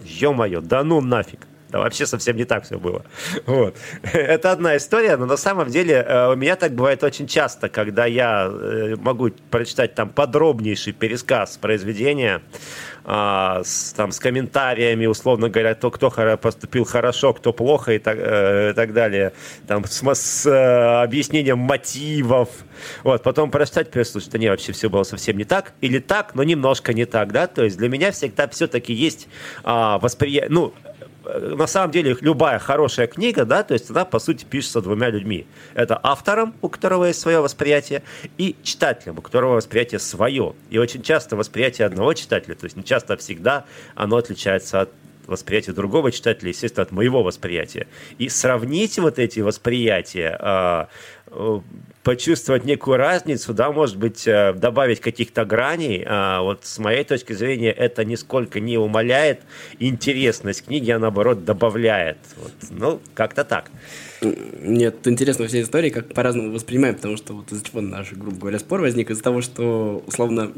ё-моё, 0.05 0.61
да 0.61 0.83
ну 0.83 1.01
нафиг. 1.01 1.39
Да 1.69 1.79
вообще 1.79 2.07
совсем 2.07 2.35
не 2.35 2.45
так 2.45 2.63
все 2.63 2.79
было. 2.79 3.03
Вот. 3.45 3.75
Это 4.13 4.51
одна 4.51 4.75
история, 4.77 5.17
но 5.17 5.25
на 5.25 5.37
самом 5.37 5.69
деле 5.69 6.29
у 6.33 6.35
меня 6.35 6.55
так 6.55 6.71
бывает 6.73 7.03
очень 7.03 7.27
часто, 7.27 7.69
когда 7.69 8.05
я 8.05 8.49
э, 8.49 8.95
могу 8.99 9.29
прочитать 9.51 9.93
там 9.95 10.09
подробнейший 10.09 10.93
пересказ 10.93 11.57
произведения, 11.57 12.41
а, 13.11 13.63
с, 13.63 13.93
там, 13.93 14.11
с 14.11 14.19
комментариями, 14.19 15.07
условно 15.07 15.49
говоря, 15.49 15.73
то, 15.73 15.89
кто 15.89 16.11
поступил 16.37 16.85
хорошо, 16.85 17.33
кто 17.33 17.51
плохо 17.53 17.93
и 17.93 17.97
так, 17.97 18.15
э, 18.19 18.69
и 18.69 18.73
так 18.75 18.93
далее, 18.93 19.33
там, 19.65 19.83
с, 19.85 20.03
с, 20.03 20.45
э, 20.45 21.01
объяснением 21.01 21.57
мотивов, 21.57 22.49
вот, 23.01 23.23
потом 23.23 23.49
прочитать, 23.49 23.89
переслушать, 23.89 24.29
что 24.29 24.37
не, 24.37 24.47
вообще 24.47 24.73
все 24.73 24.91
было 24.91 25.01
совсем 25.01 25.39
не 25.39 25.43
так, 25.43 25.73
или 25.81 25.97
так, 25.97 26.35
но 26.35 26.43
немножко 26.43 26.93
не 26.93 27.05
так, 27.05 27.31
да, 27.31 27.47
то 27.47 27.63
есть 27.63 27.77
для 27.77 27.89
меня 27.89 28.11
всегда 28.11 28.47
все-таки 28.47 28.93
есть 28.93 29.27
а, 29.63 29.97
восприятие, 29.97 30.51
ну, 30.51 30.75
на 31.23 31.67
самом 31.67 31.91
деле 31.91 32.15
любая 32.21 32.59
хорошая 32.59 33.07
книга, 33.07 33.45
да, 33.45 33.63
то 33.63 33.73
есть 33.73 33.89
она 33.89 34.05
по 34.05 34.19
сути 34.19 34.45
пишется 34.45 34.81
двумя 34.81 35.09
людьми. 35.09 35.47
Это 35.73 35.99
автором, 36.01 36.53
у 36.61 36.69
которого 36.69 37.05
есть 37.05 37.19
свое 37.19 37.39
восприятие, 37.39 38.03
и 38.37 38.55
читателем, 38.63 39.17
у 39.17 39.21
которого 39.21 39.55
восприятие 39.55 39.99
свое. 39.99 40.53
И 40.69 40.77
очень 40.77 41.01
часто 41.01 41.35
восприятие 41.35 41.85
одного 41.87 42.13
читателя, 42.13 42.55
то 42.55 42.65
есть 42.65 42.75
не 42.75 42.83
часто, 42.83 43.13
а 43.13 43.17
всегда 43.17 43.65
оно 43.95 44.17
отличается 44.17 44.81
от 44.81 44.89
восприятия 45.29 45.73
другого 45.73 46.11
читателя, 46.11 46.49
естественно, 46.49 46.83
от 46.83 46.91
моего 46.91 47.23
восприятия. 47.23 47.87
И 48.17 48.29
сравнить 48.29 48.97
вот 48.99 49.19
эти 49.19 49.39
восприятия, 49.39 50.37
а, 50.39 50.89
э, 51.27 51.59
почувствовать 52.03 52.65
некую 52.65 52.97
разницу, 52.97 53.53
да, 53.53 53.71
может 53.71 53.97
быть, 53.97 54.27
э, 54.27 54.53
добавить 54.53 54.99
каких-то 54.99 55.45
граней, 55.45 56.03
а, 56.07 56.41
вот 56.41 56.65
с 56.65 56.79
моей 56.79 57.03
точки 57.03 57.33
зрения 57.33 57.71
это 57.71 58.03
нисколько 58.03 58.59
не 58.59 58.77
умаляет 58.77 59.41
интересность 59.79 60.65
книги, 60.65 60.89
а 60.91 60.99
наоборот 60.99 61.45
добавляет. 61.45 62.17
Вот, 62.37 62.51
ну, 62.71 63.01
как-то 63.13 63.43
так. 63.43 63.69
Нет, 64.21 65.07
интересно 65.07 65.43
во 65.43 65.49
всей 65.49 65.63
истории, 65.63 65.89
как 65.89 66.13
по-разному 66.13 66.51
воспринимаем, 66.51 66.95
потому 66.95 67.15
что 67.15 67.33
вот 67.33 67.51
из-за 67.51 67.63
чего 67.63 67.81
наш, 67.81 68.11
грубо 68.13 68.37
говоря, 68.37 68.59
спор 68.59 68.81
возник, 68.81 69.11
из-за 69.11 69.23
того, 69.23 69.41
что, 69.41 70.03
условно, 70.07 70.51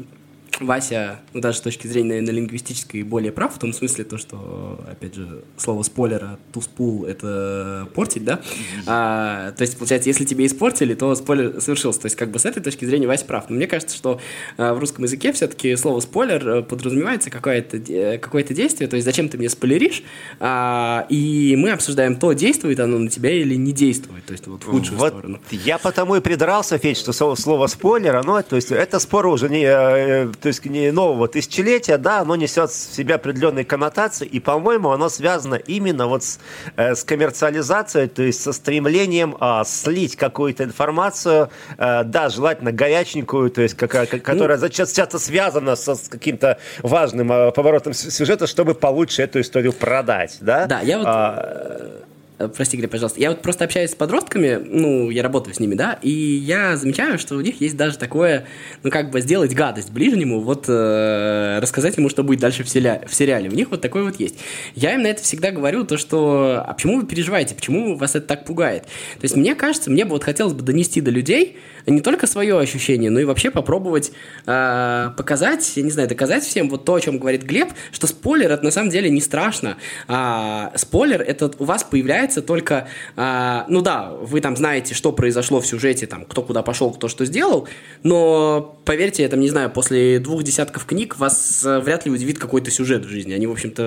Вася, 0.60 1.20
ну, 1.32 1.40
даже 1.40 1.58
с 1.58 1.60
точки 1.60 1.86
зрения, 1.86 2.08
наверное, 2.10 2.34
лингвистической, 2.34 3.02
более 3.02 3.32
прав, 3.32 3.54
в 3.54 3.58
том 3.58 3.72
смысле, 3.72 4.04
то, 4.04 4.18
что, 4.18 4.84
опять 4.90 5.14
же, 5.14 5.42
слово 5.56 5.82
спойлера, 5.82 6.38
spool, 6.52 7.06
это 7.08 7.88
портить, 7.94 8.24
да? 8.24 8.40
А, 8.86 9.52
то 9.52 9.62
есть, 9.62 9.76
получается, 9.76 10.08
если 10.08 10.24
тебе 10.24 10.46
испортили, 10.46 10.94
то 10.94 11.14
спойлер 11.14 11.60
совершился. 11.60 12.00
То 12.02 12.06
есть, 12.06 12.16
как 12.16 12.30
бы 12.30 12.38
с 12.38 12.44
этой 12.44 12.62
точки 12.62 12.84
зрения 12.84 13.06
Вася 13.06 13.24
прав. 13.24 13.46
Но 13.48 13.56
мне 13.56 13.66
кажется, 13.66 13.96
что 13.96 14.20
а, 14.56 14.74
в 14.74 14.78
русском 14.78 15.04
языке 15.04 15.32
все-таки 15.32 15.74
слово 15.76 16.00
спойлер 16.00 16.48
э, 16.48 16.62
подразумевается 16.62 17.30
какое-то, 17.30 17.78
де- 17.78 18.18
какое-то 18.18 18.54
действие, 18.54 18.88
то 18.88 18.96
есть, 18.96 19.04
зачем 19.06 19.28
ты 19.28 19.38
мне 19.38 19.48
спойлеришь, 19.48 20.02
а, 20.38 21.06
и 21.08 21.56
мы 21.56 21.70
обсуждаем 21.70 22.16
то, 22.16 22.32
действует 22.32 22.78
оно 22.80 22.98
на 22.98 23.08
тебя 23.08 23.30
или 23.30 23.54
не 23.54 23.72
действует, 23.72 24.24
то 24.26 24.32
есть, 24.32 24.46
вот 24.46 24.62
в 24.62 24.66
худшую 24.66 24.98
Вот 24.98 25.08
сторону. 25.12 25.40
я 25.50 25.78
потому 25.78 26.16
и 26.16 26.20
придрался, 26.20 26.78
Федь, 26.78 26.98
что 26.98 27.12
слово 27.12 27.66
спойлер, 27.66 28.16
оно, 28.16 28.42
то 28.42 28.56
есть 28.56 28.70
это 28.70 28.98
спор 28.98 29.26
уже 29.26 29.48
не, 29.48 29.64
э, 29.64 30.30
то 30.42 30.48
есть 30.48 30.64
нового 30.64 31.28
тысячелетия, 31.28 31.98
да, 31.98 32.20
оно 32.20 32.34
несет 32.36 32.70
в 32.70 32.74
себе 32.74 33.14
определенные 33.14 33.64
коннотации, 33.64 34.26
и, 34.26 34.40
по-моему, 34.40 34.90
оно 34.90 35.08
связано 35.08 35.54
именно 35.54 36.08
вот 36.08 36.24
с, 36.24 36.40
э, 36.76 36.94
с 36.94 37.04
коммерциализацией, 37.04 38.08
то 38.08 38.22
есть 38.22 38.42
со 38.42 38.52
стремлением 38.52 39.36
а, 39.38 39.64
слить 39.64 40.16
какую-то 40.16 40.64
информацию, 40.64 41.50
э, 41.78 42.02
да, 42.04 42.28
желательно 42.28 42.72
горяченькую, 42.72 43.50
то 43.50 43.62
есть 43.62 43.76
какая, 43.76 44.06
ка- 44.06 44.18
которая 44.18 44.58
за- 44.58 44.68
часто, 44.70 45.18
связана 45.18 45.76
со, 45.76 45.94
с 45.94 46.08
каким-то 46.08 46.58
важным 46.82 47.30
э, 47.30 47.52
поворотом 47.52 47.94
сюжета, 47.94 48.46
чтобы 48.46 48.74
получше 48.74 49.22
эту 49.22 49.40
историю 49.40 49.72
продать, 49.72 50.38
да? 50.40 50.66
Да, 50.66 50.80
я 50.80 50.98
вот... 50.98 51.06
А, 51.08 52.00
э, 52.08 52.11
Прости, 52.48 52.76
Глеб, 52.76 52.90
пожалуйста. 52.90 53.20
Я 53.20 53.30
вот 53.30 53.42
просто 53.42 53.64
общаюсь 53.64 53.90
с 53.90 53.94
подростками, 53.94 54.60
ну, 54.64 55.10
я 55.10 55.22
работаю 55.22 55.54
с 55.54 55.60
ними, 55.60 55.74
да, 55.74 55.98
и 56.02 56.10
я 56.10 56.76
замечаю, 56.76 57.18
что 57.18 57.36
у 57.36 57.40
них 57.40 57.60
есть 57.60 57.76
даже 57.76 57.98
такое, 57.98 58.46
ну, 58.82 58.90
как 58.90 59.10
бы 59.10 59.20
сделать 59.20 59.54
гадость 59.54 59.90
ближнему, 59.92 60.40
вот 60.40 60.66
э, 60.68 61.58
рассказать 61.60 61.96
ему, 61.96 62.08
что 62.08 62.22
будет 62.22 62.40
дальше 62.40 62.64
в, 62.64 62.66
селя- 62.66 63.06
в 63.06 63.14
сериале. 63.14 63.48
У 63.48 63.52
них 63.52 63.70
вот 63.70 63.80
такое 63.80 64.04
вот 64.04 64.20
есть. 64.20 64.36
Я 64.74 64.94
им 64.94 65.02
на 65.02 65.08
это 65.08 65.22
всегда 65.22 65.50
говорю, 65.50 65.84
то, 65.84 65.96
что, 65.96 66.62
а 66.66 66.72
почему 66.74 67.00
вы 67.00 67.06
переживаете, 67.06 67.54
почему 67.54 67.96
вас 67.96 68.14
это 68.14 68.26
так 68.26 68.44
пугает? 68.44 68.84
То 68.84 69.24
есть 69.24 69.36
мне 69.36 69.54
кажется, 69.54 69.90
мне 69.90 70.04
бы 70.04 70.12
вот 70.12 70.24
хотелось 70.24 70.54
бы 70.54 70.62
донести 70.62 71.00
до 71.00 71.10
людей 71.10 71.58
не 71.86 72.00
только 72.00 72.26
свое 72.26 72.58
ощущение, 72.58 73.10
но 73.10 73.20
и 73.20 73.24
вообще 73.24 73.50
попробовать 73.50 74.12
э, 74.46 75.10
показать, 75.16 75.76
я 75.76 75.82
не 75.82 75.90
знаю, 75.90 76.08
доказать 76.08 76.44
всем 76.44 76.68
вот 76.68 76.84
то, 76.84 76.94
о 76.94 77.00
чем 77.00 77.18
говорит 77.18 77.42
Глеб, 77.42 77.70
что 77.90 78.06
спойлер 78.06 78.52
это 78.52 78.64
на 78.64 78.70
самом 78.70 78.90
деле 78.90 79.10
не 79.10 79.20
страшно. 79.20 79.76
А, 80.08 80.72
спойлер 80.76 81.20
это 81.22 81.50
у 81.58 81.64
вас 81.64 81.84
появляется 81.84 82.31
только, 82.40 82.88
а, 83.16 83.66
ну 83.68 83.82
да, 83.82 84.10
вы 84.12 84.40
там 84.40 84.56
знаете, 84.56 84.94
что 84.94 85.12
произошло 85.12 85.60
в 85.60 85.66
сюжете, 85.66 86.06
там, 86.06 86.24
кто 86.24 86.42
куда 86.42 86.62
пошел, 86.62 86.90
кто 86.92 87.08
что 87.08 87.24
сделал, 87.24 87.68
но 88.02 88.78
поверьте, 88.84 89.22
я 89.22 89.28
там, 89.28 89.40
не 89.40 89.50
знаю, 89.50 89.70
после 89.70 90.18
двух 90.18 90.42
десятков 90.42 90.86
книг 90.86 91.18
вас 91.18 91.64
э, 91.64 91.80
вряд 91.80 92.06
ли 92.06 92.12
удивит 92.12 92.38
какой-то 92.38 92.70
сюжет 92.70 93.04
в 93.04 93.08
жизни. 93.08 93.32
Они, 93.32 93.46
в 93.46 93.52
общем-то, 93.52 93.82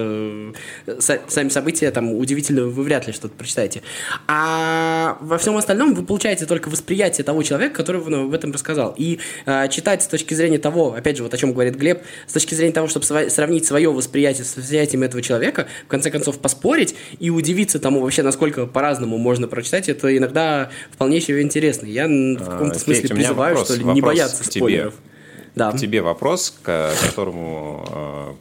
э, 0.87 0.97
са- 0.99 1.21
сами 1.27 1.49
события 1.49 1.91
там 1.91 2.13
удивительно, 2.13 2.65
вы 2.65 2.83
вряд 2.83 3.07
ли 3.07 3.13
что-то 3.13 3.33
прочитаете. 3.35 3.81
А 4.27 5.17
во 5.21 5.37
всем 5.37 5.57
остальном 5.57 5.93
вы 5.93 6.03
получаете 6.03 6.45
только 6.45 6.69
восприятие 6.69 7.23
того 7.23 7.43
человека, 7.43 7.75
который 7.75 8.01
в, 8.01 8.09
в 8.09 8.33
этом 8.33 8.51
рассказал. 8.51 8.93
И 8.97 9.19
э, 9.45 9.67
читать 9.69 10.03
с 10.03 10.07
точки 10.07 10.33
зрения 10.33 10.59
того, 10.59 10.93
опять 10.93 11.17
же, 11.17 11.23
вот 11.23 11.33
о 11.33 11.37
чем 11.37 11.53
говорит 11.53 11.75
Глеб, 11.75 12.03
с 12.27 12.33
точки 12.33 12.55
зрения 12.55 12.73
того, 12.73 12.87
чтобы 12.87 13.05
сравнить 13.05 13.65
свое 13.65 13.91
восприятие 13.91 14.45
с 14.45 14.55
восприятием 14.57 15.03
этого 15.03 15.21
человека, 15.21 15.67
в 15.85 15.87
конце 15.87 16.11
концов 16.11 16.39
поспорить 16.39 16.95
и 17.19 17.29
удивиться 17.29 17.79
тому 17.79 18.01
вообще, 18.01 18.23
насколько 18.25 18.65
по-разному 18.65 19.17
можно 19.17 19.47
прочитать, 19.47 19.87
это 19.87 20.15
иногда 20.17 20.69
вполне 20.91 21.21
себе 21.21 21.41
интересно. 21.41 21.85
Я 21.87 22.07
в 22.07 22.37
каком-то 22.43 22.75
А, 22.75 22.79
смысле 22.79 23.03
Федь, 23.03 23.11
призываю, 23.11 23.55
вопрос- 23.55 23.67
что 23.69 23.77
ли, 23.77 23.85
не 23.85 24.01
бояться 24.01 24.43
к 24.43 24.47
тебе. 24.47 24.59
спойлеров. 24.61 24.93
Да. 25.55 25.71
к 25.71 25.77
тебе 25.77 26.01
вопрос, 26.01 26.53
к 26.63 26.91
которому 27.01 27.85
э, 27.89 28.33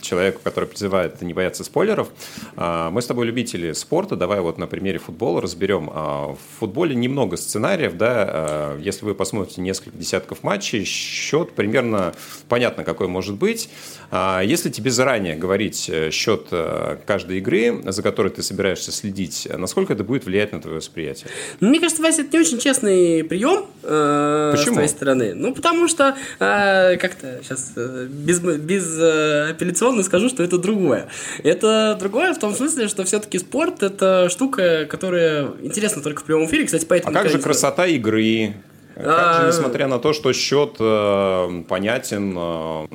человеку, 0.00 0.40
который 0.42 0.64
призывает 0.68 1.22
не 1.22 1.32
бояться 1.32 1.62
спойлеров. 1.62 2.08
А, 2.56 2.90
Мы 2.90 3.00
с 3.00 3.06
тобой 3.06 3.26
любители 3.26 3.72
спорта, 3.74 4.16
давай 4.16 4.40
вот 4.40 4.58
на 4.58 4.66
примере 4.66 4.98
футбола 4.98 5.40
разберем. 5.40 5.88
А, 5.94 6.32
В 6.34 6.38
футболе 6.58 6.96
немного 6.96 7.36
сценариев, 7.36 7.96
да, 7.96 8.26
а, 8.28 8.78
если 8.80 9.04
вы 9.04 9.14
посмотрите 9.14 9.60
несколько 9.60 9.96
десятков 9.96 10.42
матчей, 10.42 10.82
счет 10.84 11.52
примерно 11.52 12.12
понятно, 12.48 12.82
какой 12.82 13.06
может 13.06 13.36
быть. 13.36 13.68
А, 14.14 14.42
Если 14.42 14.68
тебе 14.68 14.90
заранее 14.90 15.36
говорить 15.36 15.88
э, 15.88 16.10
счет 16.10 16.48
э, 16.50 16.98
каждой 17.06 17.38
игры, 17.38 17.80
за 17.86 18.02
которой 18.02 18.28
ты 18.28 18.42
собираешься 18.42 18.92
следить, 18.92 19.48
насколько 19.56 19.94
это 19.94 20.04
будет 20.04 20.26
влиять 20.26 20.52
на 20.52 20.60
твое 20.60 20.76
восприятие? 20.76 21.30
Ну, 21.60 21.70
Мне 21.70 21.80
кажется, 21.80 22.02
Вася, 22.02 22.20
это 22.20 22.36
не 22.36 22.42
очень 22.42 22.58
честный 22.58 23.24
прием 23.24 23.64
э, 23.82 24.54
с 24.54 24.64
твоей 24.64 24.88
стороны. 24.88 25.32
Ну, 25.34 25.54
потому 25.54 25.88
что 25.88 26.14
э, 26.38 26.96
как-то 26.98 27.40
сейчас 27.42 27.72
э, 27.74 28.06
без, 28.10 28.40
без 28.40 28.98
э, 29.00 29.52
апелляционно 29.52 30.02
скажу, 30.02 30.28
что 30.28 30.42
это 30.42 30.58
другое. 30.58 31.08
Это 31.42 31.96
другое 31.98 32.34
в 32.34 32.38
том 32.38 32.54
смысле, 32.54 32.88
что 32.88 33.04
все-таки 33.04 33.38
спорт 33.38 33.82
это 33.82 34.28
штука, 34.28 34.84
которая 34.90 35.52
интересна 35.62 36.02
только 36.02 36.20
в 36.20 36.24
прямом 36.24 36.48
эфире. 36.48 36.66
Кстати, 36.66 36.84
А 36.84 36.86
поэтому 36.86 37.14
как 37.14 37.30
же 37.30 37.38
красота 37.38 37.86
игры? 37.86 38.56
Как 38.94 39.06
А, 39.06 39.40
же, 39.40 39.48
несмотря 39.48 39.86
на 39.86 39.98
то, 39.98 40.12
что 40.12 40.32
счет 40.32 40.76
э, 40.78 41.62
понятен, 41.68 42.34
э, 42.36 42.86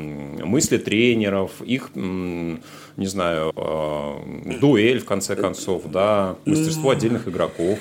мысли 0.46 0.78
тренеров, 0.78 1.52
их, 1.62 1.90
не 1.96 3.08
знаю, 3.08 3.52
э, 3.56 4.58
дуэль, 4.60 5.00
в 5.00 5.06
конце 5.06 5.36
концов, 5.36 5.84
да, 5.92 6.36
мастерство 6.46 6.92
отдельных 6.92 7.28
игроков. 7.28 7.80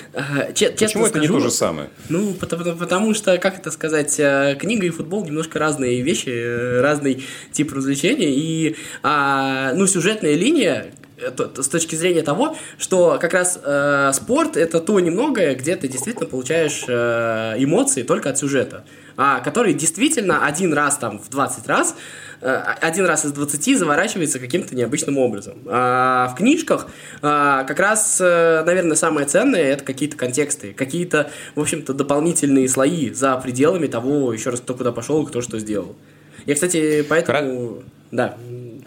Честно 0.55 0.87
Почему 0.87 1.07
это 1.07 1.19
не 1.21 1.29
то 1.29 1.41
же 1.41 1.51
самое? 1.51 1.91
Ну, 2.09 2.33
потому, 2.35 2.77
потому 2.77 3.15
что, 3.15 3.39
как 3.39 3.59
это 3.59 3.71
сказать, 3.71 4.17
книга 4.59 4.87
и 4.87 4.91
футбол 4.91 5.25
немножко 5.25 5.59
разные 5.59 6.03
вещи, 6.03 6.81
разный 6.81 7.25
тип 7.53 7.73
развлечения. 7.73 8.31
И, 8.31 8.77
а, 9.03 9.73
ну, 9.75 9.87
сюжетная 9.87 10.35
линия, 10.35 10.87
э, 11.19 11.31
то- 11.31 11.47
то 11.47 11.63
с 11.63 11.69
точки 11.69 11.95
зрения 11.95 12.23
того, 12.23 12.57
что 12.79 13.19
как 13.21 13.33
раз 13.33 13.59
э, 13.63 14.11
спорт 14.15 14.57
это 14.57 14.81
то 14.81 15.01
немногое, 15.01 15.55
где 15.55 15.77
ты 15.77 15.89
действительно 15.89 16.27
получаешь 16.27 16.85
э, 16.89 17.55
эмоции 17.59 18.03
только 18.03 18.31
от 18.31 18.39
сюжета, 18.39 18.85
а, 19.17 19.41
который 19.41 19.73
действительно 19.73 20.45
один 20.47 20.73
раз 20.75 20.99
там 20.99 21.19
в 21.19 21.29
20 21.31 21.67
раз 21.67 21.97
э, 22.41 22.55
один 22.81 23.07
раз 23.07 23.25
из 23.25 23.33
20 23.33 23.79
заворачивается 23.79 24.39
каким-то 24.39 24.75
необычным 24.75 25.17
образом. 25.19 25.55
А 25.67 26.29
в 26.29 26.37
книжках 26.37 26.87
а, 27.23 27.65
как 27.65 27.81
раз, 27.81 28.19
э, 28.21 28.63
наверное, 28.67 28.97
самое 28.97 29.27
ценное 29.27 29.63
это 29.63 29.85
какие-то 29.85 30.17
контексты, 30.17 30.75
какие-то, 30.75 31.31
в 31.55 31.61
общем-то, 31.61 31.95
дополнительные 31.95 32.69
слои 32.69 33.11
за 33.11 33.37
пределами 33.37 33.87
того, 33.87 34.33
еще 34.33 34.51
раз, 34.51 34.61
кто 34.61 34.75
куда 34.75 34.93
пошел 34.93 35.23
и 35.23 35.27
кто 35.27 35.41
что 35.41 35.59
сделал. 35.59 35.97
Я, 36.45 36.55
кстати, 36.55 37.05
поэтому... 37.09 37.83
Да. 38.13 38.37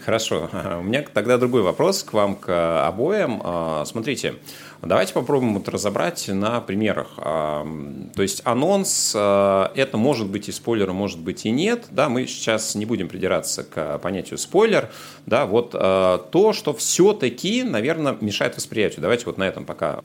Хорошо. 0.06 0.50
У 0.80 0.84
меня 0.84 1.04
тогда 1.14 1.38
другой 1.38 1.62
вопрос 1.62 2.04
к 2.04 2.14
вам, 2.14 2.36
к 2.36 2.88
обоим. 2.88 3.42
А, 3.44 3.84
Смотрите, 3.86 4.36
давайте 4.82 5.14
попробуем 5.14 5.54
вот 5.56 5.68
разобрать 5.70 6.28
на 6.28 6.62
примерах. 6.62 7.14
А, 7.18 7.68
То 8.16 8.22
есть 8.22 8.42
анонс, 8.46 9.14
а, 9.16 9.72
это 9.76 9.98
может 9.98 10.28
быть 10.28 10.50
и 10.50 10.52
спойлер, 10.52 10.90
а 10.90 10.94
может 10.94 11.20
быть 11.20 11.46
и 11.46 11.52
нет. 11.52 11.86
Да, 11.92 12.10
мы 12.10 12.28
сейчас 12.28 12.76
не 12.76 12.86
будем 12.86 13.08
придираться 13.08 13.64
к 13.64 13.98
понятию 14.00 14.38
спойлер. 14.38 14.90
Да, 15.26 15.46
вот 15.46 15.72
то, 15.72 16.54
что 16.54 16.74
все-таки, 16.74 17.64
наверное, 17.64 18.18
мешает 18.20 18.56
восприятию. 18.56 19.02
Давайте 19.02 19.26
вот 19.26 19.38
на 19.38 19.44
этом 19.48 19.66
пока 19.66 20.02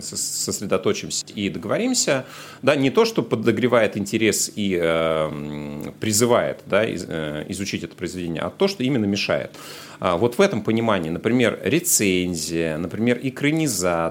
сосредоточимся 0.00 1.26
и 1.34 1.50
договоримся. 1.50 2.24
Да, 2.62 2.74
не 2.74 2.90
то, 2.90 3.04
что 3.04 3.22
подогревает 3.22 3.96
интерес 3.96 4.50
и 4.54 4.78
э, 4.80 5.90
призывает 6.00 6.60
да, 6.66 6.84
э, 6.84 7.44
изучить 7.48 7.84
это 7.84 7.94
произведение, 7.94 8.42
а 8.42 8.50
то, 8.50 8.68
что 8.68 8.82
именно 8.82 9.04
мешает. 9.04 9.50
Вот 10.00 10.38
в 10.38 10.40
этом 10.40 10.62
понимании, 10.62 11.08
например, 11.08 11.58
рецензия, 11.62 12.76
например, 12.76 13.20
экранизация, 13.22 14.03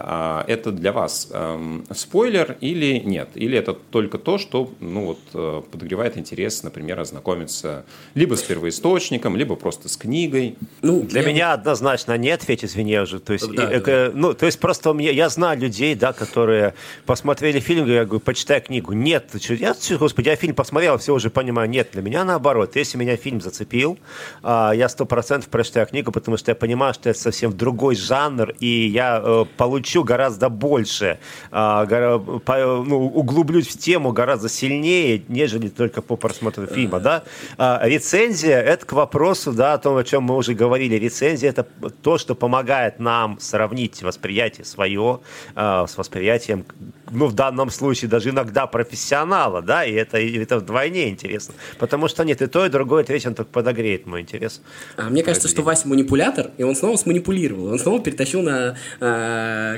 а, 0.00 0.44
это 0.48 0.72
для 0.72 0.92
вас 0.92 1.28
эм, 1.32 1.84
спойлер 1.94 2.56
или 2.60 2.98
нет? 3.04 3.28
Или 3.34 3.58
это 3.58 3.72
только 3.74 4.18
то, 4.18 4.38
что 4.38 4.72
ну, 4.80 5.04
вот, 5.06 5.18
э, 5.34 5.62
подогревает 5.70 6.16
интерес, 6.16 6.62
например, 6.62 6.98
ознакомиться 7.00 7.84
либо 8.14 8.34
с 8.34 8.42
первоисточником, 8.42 9.36
либо 9.36 9.56
просто 9.56 9.88
с 9.88 9.96
книгой? 9.96 10.56
Ну, 10.82 11.02
Для 11.02 11.22
я- 11.22 11.28
меня 11.28 11.52
однозначно 11.52 12.16
нет, 12.18 12.42
Федь, 12.42 12.64
извини 12.64 12.98
уже. 12.98 13.18
То 13.20 13.32
есть, 13.32 13.50
Да, 13.54 13.70
э, 13.70 13.80
да. 13.80 13.90
э, 13.92 14.10
ну, 14.14 14.34
то 14.34 14.46
есть 14.46 14.58
просто 14.58 14.90
у 14.90 14.94
меня, 14.94 15.10
я 15.10 15.28
знаю 15.28 15.58
людей, 15.60 15.94
да, 15.94 16.12
которые 16.12 16.74
посмотрели 17.06 17.60
фильм, 17.60 17.86
я 17.86 18.04
говорю, 18.04 18.20
почитай 18.20 18.60
книгу. 18.60 18.92
Нет, 18.92 19.30
я, 19.48 19.74
господи, 19.98 20.28
я 20.28 20.36
фильм 20.36 20.54
посмотрел, 20.54 20.98
все 20.98 21.14
уже 21.14 21.30
понимаю. 21.30 21.68
Нет, 21.68 21.90
для 21.92 22.02
меня 22.02 22.24
наоборот. 22.24 22.76
Если 22.76 22.98
меня 22.98 23.16
фильм 23.16 23.40
зацепил, 23.40 23.98
а, 24.42 24.72
я 24.72 24.88
сто 24.88 25.04
процентов 25.06 25.50
прочитаю 25.50 25.86
книгу, 25.86 26.12
потому 26.12 26.36
что 26.36 26.50
я 26.50 26.54
понимаю, 26.54 26.94
что 26.94 27.10
это 27.10 27.18
совсем 27.18 27.56
другой 27.56 27.94
жанр, 27.96 28.54
и 28.60 28.88
я 28.88 29.20
э, 29.28 29.44
получу 29.56 30.04
гораздо 30.04 30.48
больше, 30.48 31.18
а, 31.50 31.84
гора- 31.86 32.18
по- 32.18 32.84
ну, 32.84 33.06
углублюсь 33.06 33.68
в 33.68 33.78
тему 33.78 34.12
гораздо 34.12 34.48
сильнее, 34.48 35.22
нежели 35.28 35.68
только 35.68 36.02
по 36.02 36.16
просмотру 36.16 36.66
фильма, 36.66 37.00
да. 37.00 37.22
А, 37.58 37.80
рецензия– 37.84 38.60
это 38.72 38.86
к 38.86 38.92
вопросу, 38.92 39.52
да, 39.52 39.74
о 39.74 39.78
том, 39.78 39.96
о 39.96 40.04
чем 40.04 40.22
мы 40.24 40.36
уже 40.36 40.54
говорили. 40.54 40.96
Рецензия– 40.96 41.50
это 41.52 41.66
то, 42.02 42.18
что 42.18 42.34
помогает 42.34 43.00
нам 43.00 43.38
сравнить 43.40 44.02
восприятие 44.02 44.64
свое 44.64 45.20
а, 45.54 45.86
с 45.86 45.96
восприятием, 45.98 46.64
ну, 47.10 47.26
в 47.26 47.32
данном 47.34 47.70
случае 47.70 48.10
даже 48.10 48.30
иногда 48.30 48.66
профессионала, 48.66 49.62
да, 49.62 49.84
и 49.84 49.92
это, 49.92 50.18
и 50.18 50.38
это 50.38 50.58
вдвойне 50.58 51.08
интересно. 51.08 51.54
Потому 51.78 52.08
что 52.08 52.24
нет, 52.24 52.42
и 52.42 52.46
то, 52.46 52.66
и 52.66 52.68
другое, 52.68 53.02
и 53.02 53.06
третье, 53.06 53.28
он 53.28 53.34
только 53.34 53.50
подогреет 53.50 54.06
мой 54.06 54.20
интерес. 54.20 54.60
А 54.96 55.08
мне 55.10 55.22
кажется, 55.22 55.48
что 55.48 55.62
Вася 55.62 55.88
манипулятор, 55.88 56.50
и 56.58 56.62
он 56.62 56.74
снова 56.74 56.96
сманипулировал. 56.96 57.66
Он 57.72 57.78
снова 57.78 58.00
перетащил 58.00 58.42
на 58.42 58.76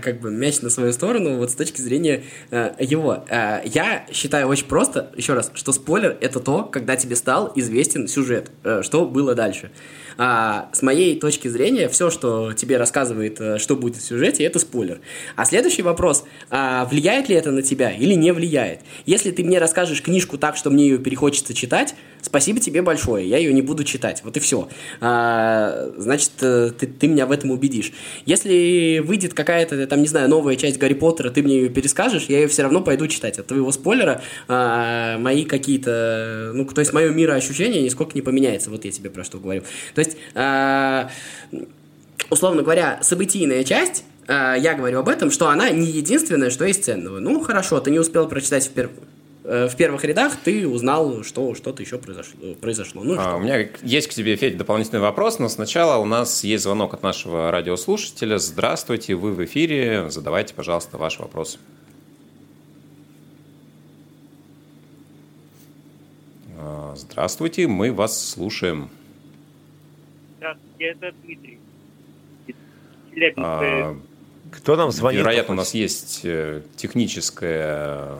как 0.02 0.20
бы 0.20 0.30
мяч 0.30 0.60
на 0.60 0.70
свою 0.70 0.92
сторону, 0.92 1.36
вот 1.36 1.50
с 1.50 1.54
точки 1.54 1.80
зрения 1.80 2.22
э, 2.50 2.72
его. 2.78 3.24
Э, 3.28 3.60
я 3.64 4.06
считаю 4.12 4.48
очень 4.48 4.66
просто, 4.66 5.12
еще 5.16 5.34
раз, 5.34 5.50
что 5.54 5.72
спойлер 5.72 6.16
это 6.20 6.40
то, 6.40 6.64
когда 6.64 6.96
тебе 6.96 7.16
стал 7.16 7.52
известен 7.54 8.08
сюжет, 8.08 8.50
э, 8.64 8.82
что 8.82 9.06
было 9.06 9.34
дальше. 9.34 9.70
А, 10.22 10.68
с 10.74 10.82
моей 10.82 11.18
точки 11.18 11.48
зрения, 11.48 11.88
все, 11.88 12.10
что 12.10 12.52
тебе 12.52 12.76
рассказывает, 12.76 13.40
э, 13.40 13.56
что 13.56 13.74
будет 13.74 13.96
в 13.96 14.02
сюжете, 14.02 14.44
это 14.44 14.58
спойлер. 14.58 15.00
А 15.34 15.46
следующий 15.46 15.80
вопрос, 15.80 16.24
а, 16.50 16.84
влияет 16.84 17.30
ли 17.30 17.36
это 17.36 17.50
на 17.50 17.62
тебя 17.62 17.90
или 17.90 18.12
не 18.12 18.34
влияет? 18.34 18.80
Если 19.06 19.30
ты 19.30 19.42
мне 19.42 19.58
расскажешь 19.58 20.02
книжку 20.02 20.36
так, 20.36 20.58
что 20.58 20.68
мне 20.68 20.84
ее 20.84 20.98
перехочется 20.98 21.54
читать, 21.54 21.94
спасибо 22.20 22.60
тебе 22.60 22.82
большое, 22.82 23.26
я 23.26 23.38
ее 23.38 23.54
не 23.54 23.62
буду 23.62 23.82
читать, 23.82 24.20
вот 24.22 24.36
и 24.36 24.40
все. 24.40 24.68
значит, 25.00 26.32
э, 26.42 26.72
ты, 26.78 26.86
ты 26.86 27.08
меня 27.08 27.24
в 27.24 27.32
этом 27.32 27.50
убедишь. 27.50 27.92
Если 28.26 28.98
выйдет 28.98 29.32
какая-то, 29.32 29.86
там, 29.86 30.02
не 30.02 30.08
знаю, 30.08 30.28
новая 30.28 30.56
часть 30.56 30.78
Гарри 30.78 30.94
Поттера, 30.94 31.30
ты 31.30 31.42
мне 31.42 31.56
ее 31.62 31.68
перескажешь, 31.70 32.26
я 32.28 32.40
ее 32.40 32.48
все 32.48 32.62
равно 32.62 32.82
пойду 32.82 33.06
читать. 33.08 33.38
От 33.38 33.46
твоего 33.46 33.72
спойлера 33.72 34.22
а, 34.48 35.16
мои 35.18 35.44
какие-то, 35.44 36.52
ну, 36.54 36.66
то 36.66 36.80
есть 36.80 36.92
мое 36.92 37.10
мироощущение 37.10 37.80
нисколько 37.82 38.12
не 38.14 38.22
поменяется, 38.22 38.68
вот 38.70 38.84
я 38.84 38.90
тебе 38.90 39.08
про 39.08 39.24
что 39.24 39.38
говорю. 39.38 39.62
То 39.94 40.00
есть, 40.00 40.09
а, 40.34 41.10
условно 42.30 42.62
говоря, 42.62 42.98
событийная 43.02 43.64
часть, 43.64 44.04
а, 44.28 44.54
я 44.54 44.74
говорю 44.74 45.00
об 45.00 45.08
этом, 45.08 45.30
что 45.30 45.48
она 45.48 45.70
не 45.70 45.86
единственное, 45.86 46.50
что 46.50 46.64
есть 46.64 46.84
ценного. 46.84 47.18
Ну, 47.18 47.40
хорошо, 47.40 47.80
ты 47.80 47.90
не 47.90 47.98
успел 47.98 48.28
прочитать 48.28 48.66
в, 48.68 48.72
пер- 48.72 48.90
э, 49.44 49.68
в 49.68 49.76
первых 49.76 50.04
рядах, 50.04 50.34
ты 50.44 50.68
узнал, 50.68 51.24
что 51.24 51.54
что-то 51.54 51.82
еще 51.82 51.98
произошло. 51.98 52.54
произошло. 52.60 53.02
Ну, 53.02 53.14
А, 53.18 53.22
что? 53.22 53.36
У 53.36 53.40
меня 53.40 53.68
есть 53.82 54.08
к 54.08 54.12
тебе, 54.14 54.36
Федь, 54.36 54.56
дополнительный 54.56 55.00
вопрос, 55.00 55.38
но 55.38 55.48
сначала 55.48 55.96
у 56.00 56.04
нас 56.04 56.44
есть 56.44 56.62
звонок 56.64 56.94
от 56.94 57.02
нашего 57.02 57.50
радиослушателя. 57.50 58.38
Здравствуйте, 58.38 59.14
вы 59.16 59.32
в 59.32 59.44
эфире. 59.44 60.10
Задавайте, 60.10 60.54
пожалуйста, 60.54 60.96
ваш 60.98 61.18
вопрос. 61.18 61.58
А, 66.58 66.94
Здравствуйте, 66.96 67.66
мы 67.66 67.92
вас 67.92 68.30
слушаем. 68.30 68.90
Здравствуйте, 70.80 70.96
это 70.96 71.12
Дмитрий. 71.22 71.58
А, 73.36 73.96
Кто 74.50 74.76
нам 74.76 74.90
звонит? 74.90 75.20
Вероятно, 75.20 75.52
у 75.52 75.56
нас 75.56 75.74
есть 75.74 76.20
э, 76.24 76.62
техническая 76.76 77.98
э, 77.98 78.18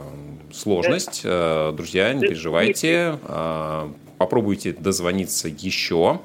сложность. 0.52 1.22
Э, 1.24 1.72
Друзья, 1.74 2.12
не 2.12 2.20
переживайте. 2.20 3.18
А, 3.22 3.90
Попробуйте 4.18 4.72
дозвониться 4.72 5.48
еще. 5.48 6.20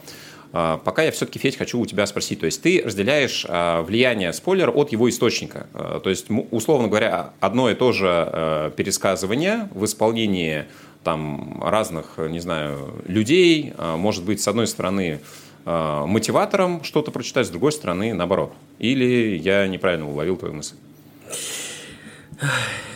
А, 0.52 0.78
Пока 0.80 1.04
я 1.04 1.12
все-таки, 1.12 1.40
Федь, 1.40 1.56
хочу 1.56 1.80
у 1.80 1.86
тебя 1.86 2.06
спросить. 2.06 2.42
То 2.42 2.48
есть 2.48 2.62
ты 2.62 2.82
разделяешь 2.84 3.46
а, 3.48 3.82
влияние 3.84 4.34
спойлера 4.34 4.72
от 4.72 4.92
его 4.92 5.10
источника. 5.10 5.68
То 6.04 6.10
есть, 6.10 6.26
условно 6.52 6.90
говоря, 6.90 7.32
одно 7.40 7.70
и 7.70 7.76
то 7.76 7.94
же 7.94 8.74
пересказывание 8.76 9.70
в 9.74 9.86
исполнении 9.86 10.66
там 11.06 11.64
разных, 11.64 12.18
не 12.18 12.40
знаю, 12.40 13.02
людей, 13.06 13.74
может 13.78 14.26
быть, 14.26 14.42
с 14.42 14.48
одной 14.48 14.66
стороны, 14.66 15.20
мотиватором 15.66 16.84
что-то 16.84 17.12
прочитать, 17.12 17.48
с 17.48 17.50
другой 17.50 17.72
стороны, 17.72 18.14
наоборот. 18.14 18.54
Или 18.80 19.38
я 19.38 19.68
неправильно 19.68 20.08
уловил 20.08 20.38
твою 20.38 20.54
мысль? 20.54 20.76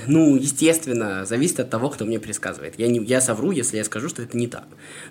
Ну, 0.08 0.36
естественно, 0.36 1.26
зависит 1.26 1.60
от 1.60 1.70
того, 1.70 1.90
кто 1.90 2.06
мне 2.06 2.20
предсказывает. 2.20 2.80
Я, 2.80 2.88
не, 2.88 3.00
я 3.00 3.22
совру, 3.22 3.52
если 3.52 3.78
я 3.78 3.84
скажу, 3.84 4.10
что 4.10 4.22
это 4.22 4.36
не 4.38 4.48
так. 4.48 4.66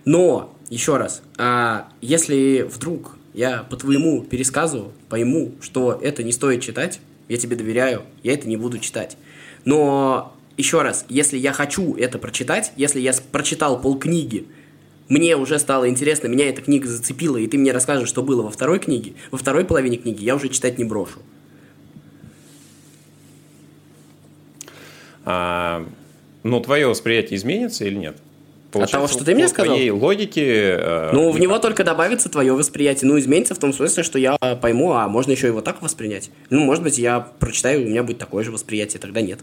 Но, 0.04 0.54
еще 0.70 0.96
раз, 0.96 1.22
а, 1.36 1.88
если 2.00 2.62
вдруг 2.62 3.16
я 3.34 3.64
по 3.70 3.76
твоему 3.76 4.22
пересказу 4.22 4.92
пойму, 5.08 5.52
что 5.60 5.98
это 6.02 6.22
не 6.22 6.32
стоит 6.32 6.62
читать, 6.62 7.00
я 7.28 7.36
тебе 7.36 7.56
доверяю, 7.56 8.02
я 8.22 8.32
это 8.32 8.48
не 8.48 8.56
буду 8.56 8.78
читать. 8.78 9.16
Но, 9.64 10.34
еще 10.56 10.82
раз, 10.82 11.04
если 11.08 11.38
я 11.38 11.52
хочу 11.52 11.94
это 11.94 12.18
прочитать, 12.18 12.72
если 12.76 13.00
я 13.00 13.12
прочитал 13.30 13.80
полкниги, 13.80 14.46
мне 15.08 15.36
уже 15.36 15.58
стало 15.58 15.88
интересно, 15.88 16.28
меня 16.28 16.48
эта 16.48 16.62
книга 16.62 16.86
зацепила, 16.86 17.36
и 17.36 17.46
ты 17.46 17.58
мне 17.58 17.72
расскажешь, 17.72 18.08
что 18.08 18.22
было 18.22 18.42
во 18.42 18.50
второй 18.50 18.78
книге, 18.78 19.14
во 19.30 19.38
второй 19.38 19.64
половине 19.64 19.96
книги, 19.96 20.24
я 20.24 20.34
уже 20.34 20.48
читать 20.48 20.78
не 20.78 20.84
брошу. 20.84 21.20
А, 25.24 25.86
но 26.42 26.60
твое 26.60 26.86
восприятие 26.86 27.36
изменится 27.36 27.84
или 27.84 27.96
нет? 27.96 28.16
Получается, 28.70 28.96
От 28.96 29.02
того, 29.02 29.12
что 29.12 29.24
ты 29.24 29.34
мне 29.34 29.48
сказал? 29.48 29.74
твоей 29.74 29.90
логике... 29.90 30.76
Э, 30.78 31.10
ну, 31.12 31.30
в 31.30 31.40
него 31.40 31.58
только 31.58 31.84
добавится 31.84 32.28
твое 32.28 32.52
восприятие. 32.52 33.08
Ну, 33.08 33.18
изменится 33.18 33.54
в 33.54 33.58
том 33.58 33.72
смысле, 33.72 34.02
что 34.02 34.18
я 34.18 34.36
пойму, 34.36 34.92
а 34.92 35.08
можно 35.08 35.32
еще 35.32 35.46
его 35.46 35.62
так 35.62 35.80
воспринять. 35.80 36.30
Ну, 36.50 36.60
может 36.60 36.82
быть, 36.82 36.98
я 36.98 37.20
прочитаю, 37.20 37.82
у 37.82 37.88
меня 37.88 38.02
будет 38.02 38.18
такое 38.18 38.44
же 38.44 38.50
восприятие, 38.50 39.00
тогда 39.00 39.22
нет. 39.22 39.40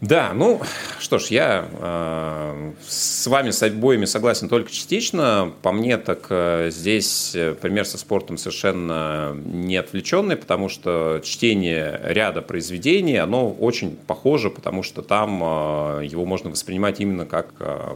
Да, 0.00 0.32
ну 0.34 0.62
что 0.98 1.18
ж, 1.18 1.26
я 1.26 1.68
э, 1.70 2.72
с 2.88 3.26
вами 3.26 3.50
с 3.50 3.62
обоими 3.62 4.06
согласен 4.06 4.48
только 4.48 4.70
частично. 4.70 5.52
По 5.60 5.72
мне, 5.72 5.98
так 5.98 6.26
э, 6.30 6.70
здесь 6.70 7.32
э, 7.34 7.54
пример 7.54 7.84
со 7.84 7.98
спортом 7.98 8.38
совершенно 8.38 9.34
не 9.34 9.76
отвлеченный, 9.76 10.36
потому 10.36 10.70
что 10.70 11.20
чтение 11.22 12.00
ряда 12.02 12.40
произведений, 12.40 13.18
оно 13.18 13.50
очень 13.50 13.94
похоже, 13.94 14.48
потому 14.48 14.82
что 14.82 15.02
там 15.02 15.42
э, 15.42 16.06
его 16.06 16.24
можно 16.24 16.48
воспринимать 16.48 16.98
именно 17.00 17.26
как 17.26 17.52
э, 17.60 17.94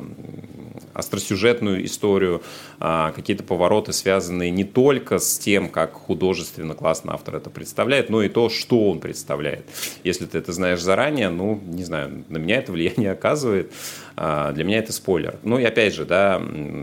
остросюжетную 0.94 1.84
историю, 1.84 2.42
э, 2.80 3.12
какие-то 3.14 3.42
повороты, 3.44 3.92
связанные 3.92 4.50
не 4.50 4.64
только 4.64 5.18
с 5.18 5.38
тем, 5.38 5.68
как 5.68 5.94
художественно 5.94 6.74
классно 6.74 7.14
автор 7.14 7.36
это 7.36 7.50
представляет, 7.50 8.08
но 8.08 8.22
и 8.22 8.28
то, 8.28 8.48
что 8.48 8.90
он 8.90 9.00
представляет. 9.00 9.64
Если 10.04 10.26
ты 10.26 10.38
это 10.38 10.52
знаешь 10.52 10.80
заранее, 10.80 11.30
ну, 11.30 11.60
не 11.64 11.82
знаю, 11.82 11.94
знаю, 11.94 12.24
на 12.28 12.38
меня 12.38 12.56
это 12.58 12.72
влияние 12.72 13.12
оказывает. 13.12 13.72
А, 14.16 14.52
для 14.52 14.64
меня 14.64 14.78
это 14.78 14.92
спойлер. 14.92 15.38
Ну 15.42 15.58
и 15.58 15.64
опять 15.64 15.94
же, 15.94 16.04
да, 16.04 16.40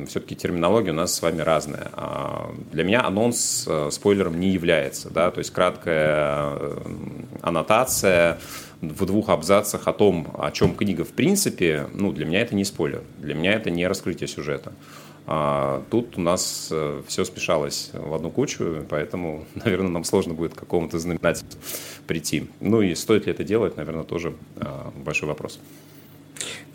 все-таки 0.08 0.36
терминология 0.36 0.92
у 0.92 0.96
нас 0.96 1.14
с 1.14 1.22
вами 1.22 1.42
разная. 1.42 1.90
А, 1.94 2.54
для 2.72 2.84
меня 2.84 3.06
анонс 3.06 3.66
э, 3.68 3.90
спойлером 3.92 4.40
не 4.40 4.50
является, 4.50 5.10
да, 5.10 5.32
то 5.32 5.40
есть 5.40 5.52
краткая 5.52 6.58
э, 6.60 6.78
аннотация 7.42 8.40
в 8.82 9.06
двух 9.06 9.30
абзацах 9.30 9.88
о 9.88 9.94
том, 9.94 10.28
о 10.38 10.52
чем 10.52 10.76
книга 10.76 11.04
в 11.04 11.10
принципе, 11.10 11.88
ну, 11.94 12.12
для 12.12 12.26
меня 12.26 12.42
это 12.42 12.56
не 12.56 12.66
спойлер, 12.66 13.04
для 13.20 13.36
меня 13.36 13.54
это 13.54 13.70
не 13.70 13.88
раскрытие 13.88 14.28
сюжета. 14.28 14.74
А 15.28 15.84
тут 15.92 16.18
у 16.18 16.22
нас 16.22 16.70
э, 16.72 17.04
все 17.08 17.24
смешалось 17.24 17.92
в 17.94 18.14
одну 18.14 18.32
кучу, 18.32 18.86
поэтому, 18.90 19.46
наверное, 19.56 19.92
нам 19.92 20.04
сложно 20.04 20.34
будет 20.34 20.56
к 20.56 20.60
какому-то 20.60 21.00
знаменателю 21.00 21.48
прийти. 22.08 22.50
Ну 22.60 22.82
и 22.82 22.96
стоит 22.96 23.28
ли 23.28 23.32
это 23.32 23.44
делать, 23.44 23.78
наверное, 23.78 24.04
тоже 24.04 24.34
а, 24.58 24.92
большой 24.96 25.30
вопрос. 25.30 25.60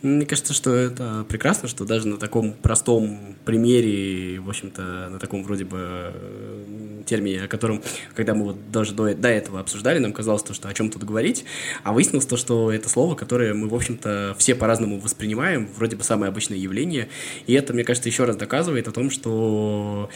Мне 0.03 0.27
кажется, 0.27 0.53
что 0.53 0.75
это 0.75 1.25
прекрасно, 1.29 1.69
что 1.69 1.85
даже 1.85 2.07
на 2.07 2.19
таком 2.19 2.53
простом 2.53 3.35
примере, 3.45 4.41
в 4.41 4.49
общем-то, 4.49 5.09
на 5.11 5.19
таком 5.19 5.43
вроде 5.43 5.65
бы 5.65 5.79
э, 5.81 7.03
термине, 7.07 7.45
о 7.45 7.49
котором, 7.49 7.83
когда 8.15 8.35
мы 8.35 8.45
вот 8.45 8.71
даже 8.71 8.93
до, 8.93 9.15
до 9.15 9.29
этого 9.29 9.59
обсуждали, 9.59 9.99
нам 9.99 10.13
казалось 10.13 10.43
то, 10.43 10.53
что 10.53 10.69
о 10.69 10.75
чем 10.75 10.91
тут 10.91 11.05
говорить, 11.05 11.47
а 11.83 11.93
выяснилось 11.93 12.27
то, 12.27 12.37
что 12.37 12.71
это 12.71 12.91
слово, 12.91 13.15
которое 13.15 13.55
мы, 13.55 13.69
в 13.69 13.75
общем-то, 13.75 14.37
все 14.39 14.55
по-разному 14.55 15.01
воспринимаем, 15.01 15.69
вроде 15.77 15.97
бы 15.97 16.05
самое 16.05 16.29
обычное 16.29 16.59
явление, 16.59 17.09
и 17.47 17.55
это, 17.55 17.73
мне 17.73 17.83
кажется, 17.85 18.09
еще 18.09 18.25
раз 18.25 18.37
доказывает 18.37 18.89
о 18.89 18.93
том, 18.93 19.11
что, 19.11 20.11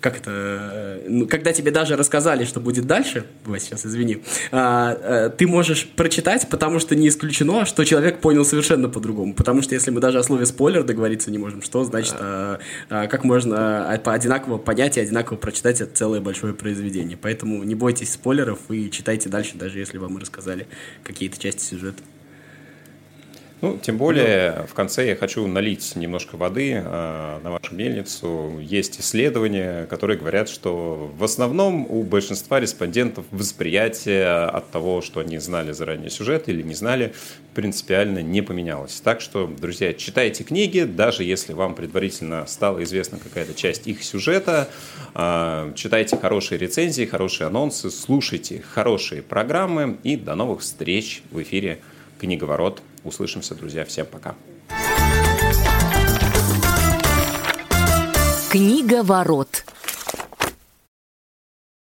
как 0.00 0.18
это, 0.18 1.00
ну, 1.08 1.26
когда 1.26 1.52
тебе 1.52 1.70
даже 1.70 1.96
рассказали, 1.96 2.44
что 2.44 2.60
будет 2.60 2.86
дальше, 2.86 3.24
Ой, 3.46 3.58
сейчас 3.58 3.86
извини, 3.86 4.22
а, 4.52 4.98
а, 5.00 5.30
ты 5.30 5.46
можешь 5.46 5.86
прочитать, 5.86 6.48
потому 6.50 6.78
что 6.78 6.94
не 6.94 7.08
исключено, 7.08 7.64
что 7.64 7.84
человек 7.84 8.20
понял 8.20 8.44
совершенно 8.44 8.88
по-другому 8.88 9.13
по-другому. 9.14 9.34
Потому 9.34 9.62
что 9.62 9.74
если 9.74 9.90
мы 9.90 10.00
даже 10.00 10.18
о 10.18 10.22
слове 10.22 10.46
спойлер 10.46 10.82
договориться 10.82 11.30
не 11.30 11.38
можем, 11.38 11.62
что 11.62 11.84
значит, 11.84 12.14
а, 12.18 12.58
а, 12.90 13.06
как 13.06 13.24
можно 13.24 13.92
а, 13.92 13.98
по 13.98 14.12
одинаково 14.12 14.58
понять 14.58 14.96
и 14.96 15.00
одинаково 15.00 15.36
прочитать 15.36 15.80
это 15.80 15.94
целое 15.94 16.20
большое 16.20 16.54
произведение. 16.54 17.16
Поэтому 17.20 17.62
не 17.62 17.74
бойтесь 17.74 18.12
спойлеров 18.12 18.58
и 18.70 18.90
читайте 18.90 19.28
дальше, 19.28 19.56
даже 19.56 19.78
если 19.78 19.98
вам 19.98 20.18
рассказали 20.18 20.66
какие-то 21.02 21.38
части 21.38 21.62
сюжета. 21.62 22.02
Ну, 23.64 23.78
тем 23.78 23.96
более, 23.96 24.66
в 24.68 24.74
конце 24.74 25.08
я 25.08 25.16
хочу 25.16 25.46
налить 25.46 25.96
немножко 25.96 26.36
воды 26.36 26.72
э, 26.72 27.38
на 27.42 27.50
вашу 27.50 27.74
мельницу. 27.74 28.58
Есть 28.60 29.00
исследования, 29.00 29.86
которые 29.86 30.18
говорят, 30.18 30.50
что 30.50 31.10
в 31.16 31.24
основном 31.24 31.86
у 31.88 32.02
большинства 32.02 32.60
респондентов 32.60 33.24
восприятие 33.30 34.28
от 34.28 34.70
того, 34.70 35.00
что 35.00 35.20
они 35.20 35.38
знали 35.38 35.72
заранее 35.72 36.10
сюжет 36.10 36.50
или 36.50 36.60
не 36.60 36.74
знали, 36.74 37.14
принципиально 37.54 38.18
не 38.18 38.42
поменялось. 38.42 39.00
Так 39.00 39.22
что, 39.22 39.46
друзья, 39.46 39.94
читайте 39.94 40.44
книги, 40.44 40.80
даже 40.80 41.24
если 41.24 41.54
вам 41.54 41.74
предварительно 41.74 42.46
стала 42.46 42.82
известна 42.82 43.18
какая-то 43.18 43.54
часть 43.54 43.86
их 43.86 44.04
сюжета, 44.04 44.68
э, 45.14 45.72
читайте 45.74 46.18
хорошие 46.18 46.58
рецензии, 46.58 47.06
хорошие 47.06 47.46
анонсы, 47.46 47.90
слушайте 47.90 48.62
хорошие 48.62 49.22
программы 49.22 49.96
и 50.02 50.16
до 50.16 50.34
новых 50.34 50.60
встреч 50.60 51.22
в 51.30 51.40
эфире 51.40 51.78
«Книговорот» 52.20 52.82
Услышимся, 53.04 53.54
друзья. 53.54 53.84
Всем 53.84 54.06
пока. 54.06 54.34
Книга 58.50 59.02
ворот. 59.02 59.64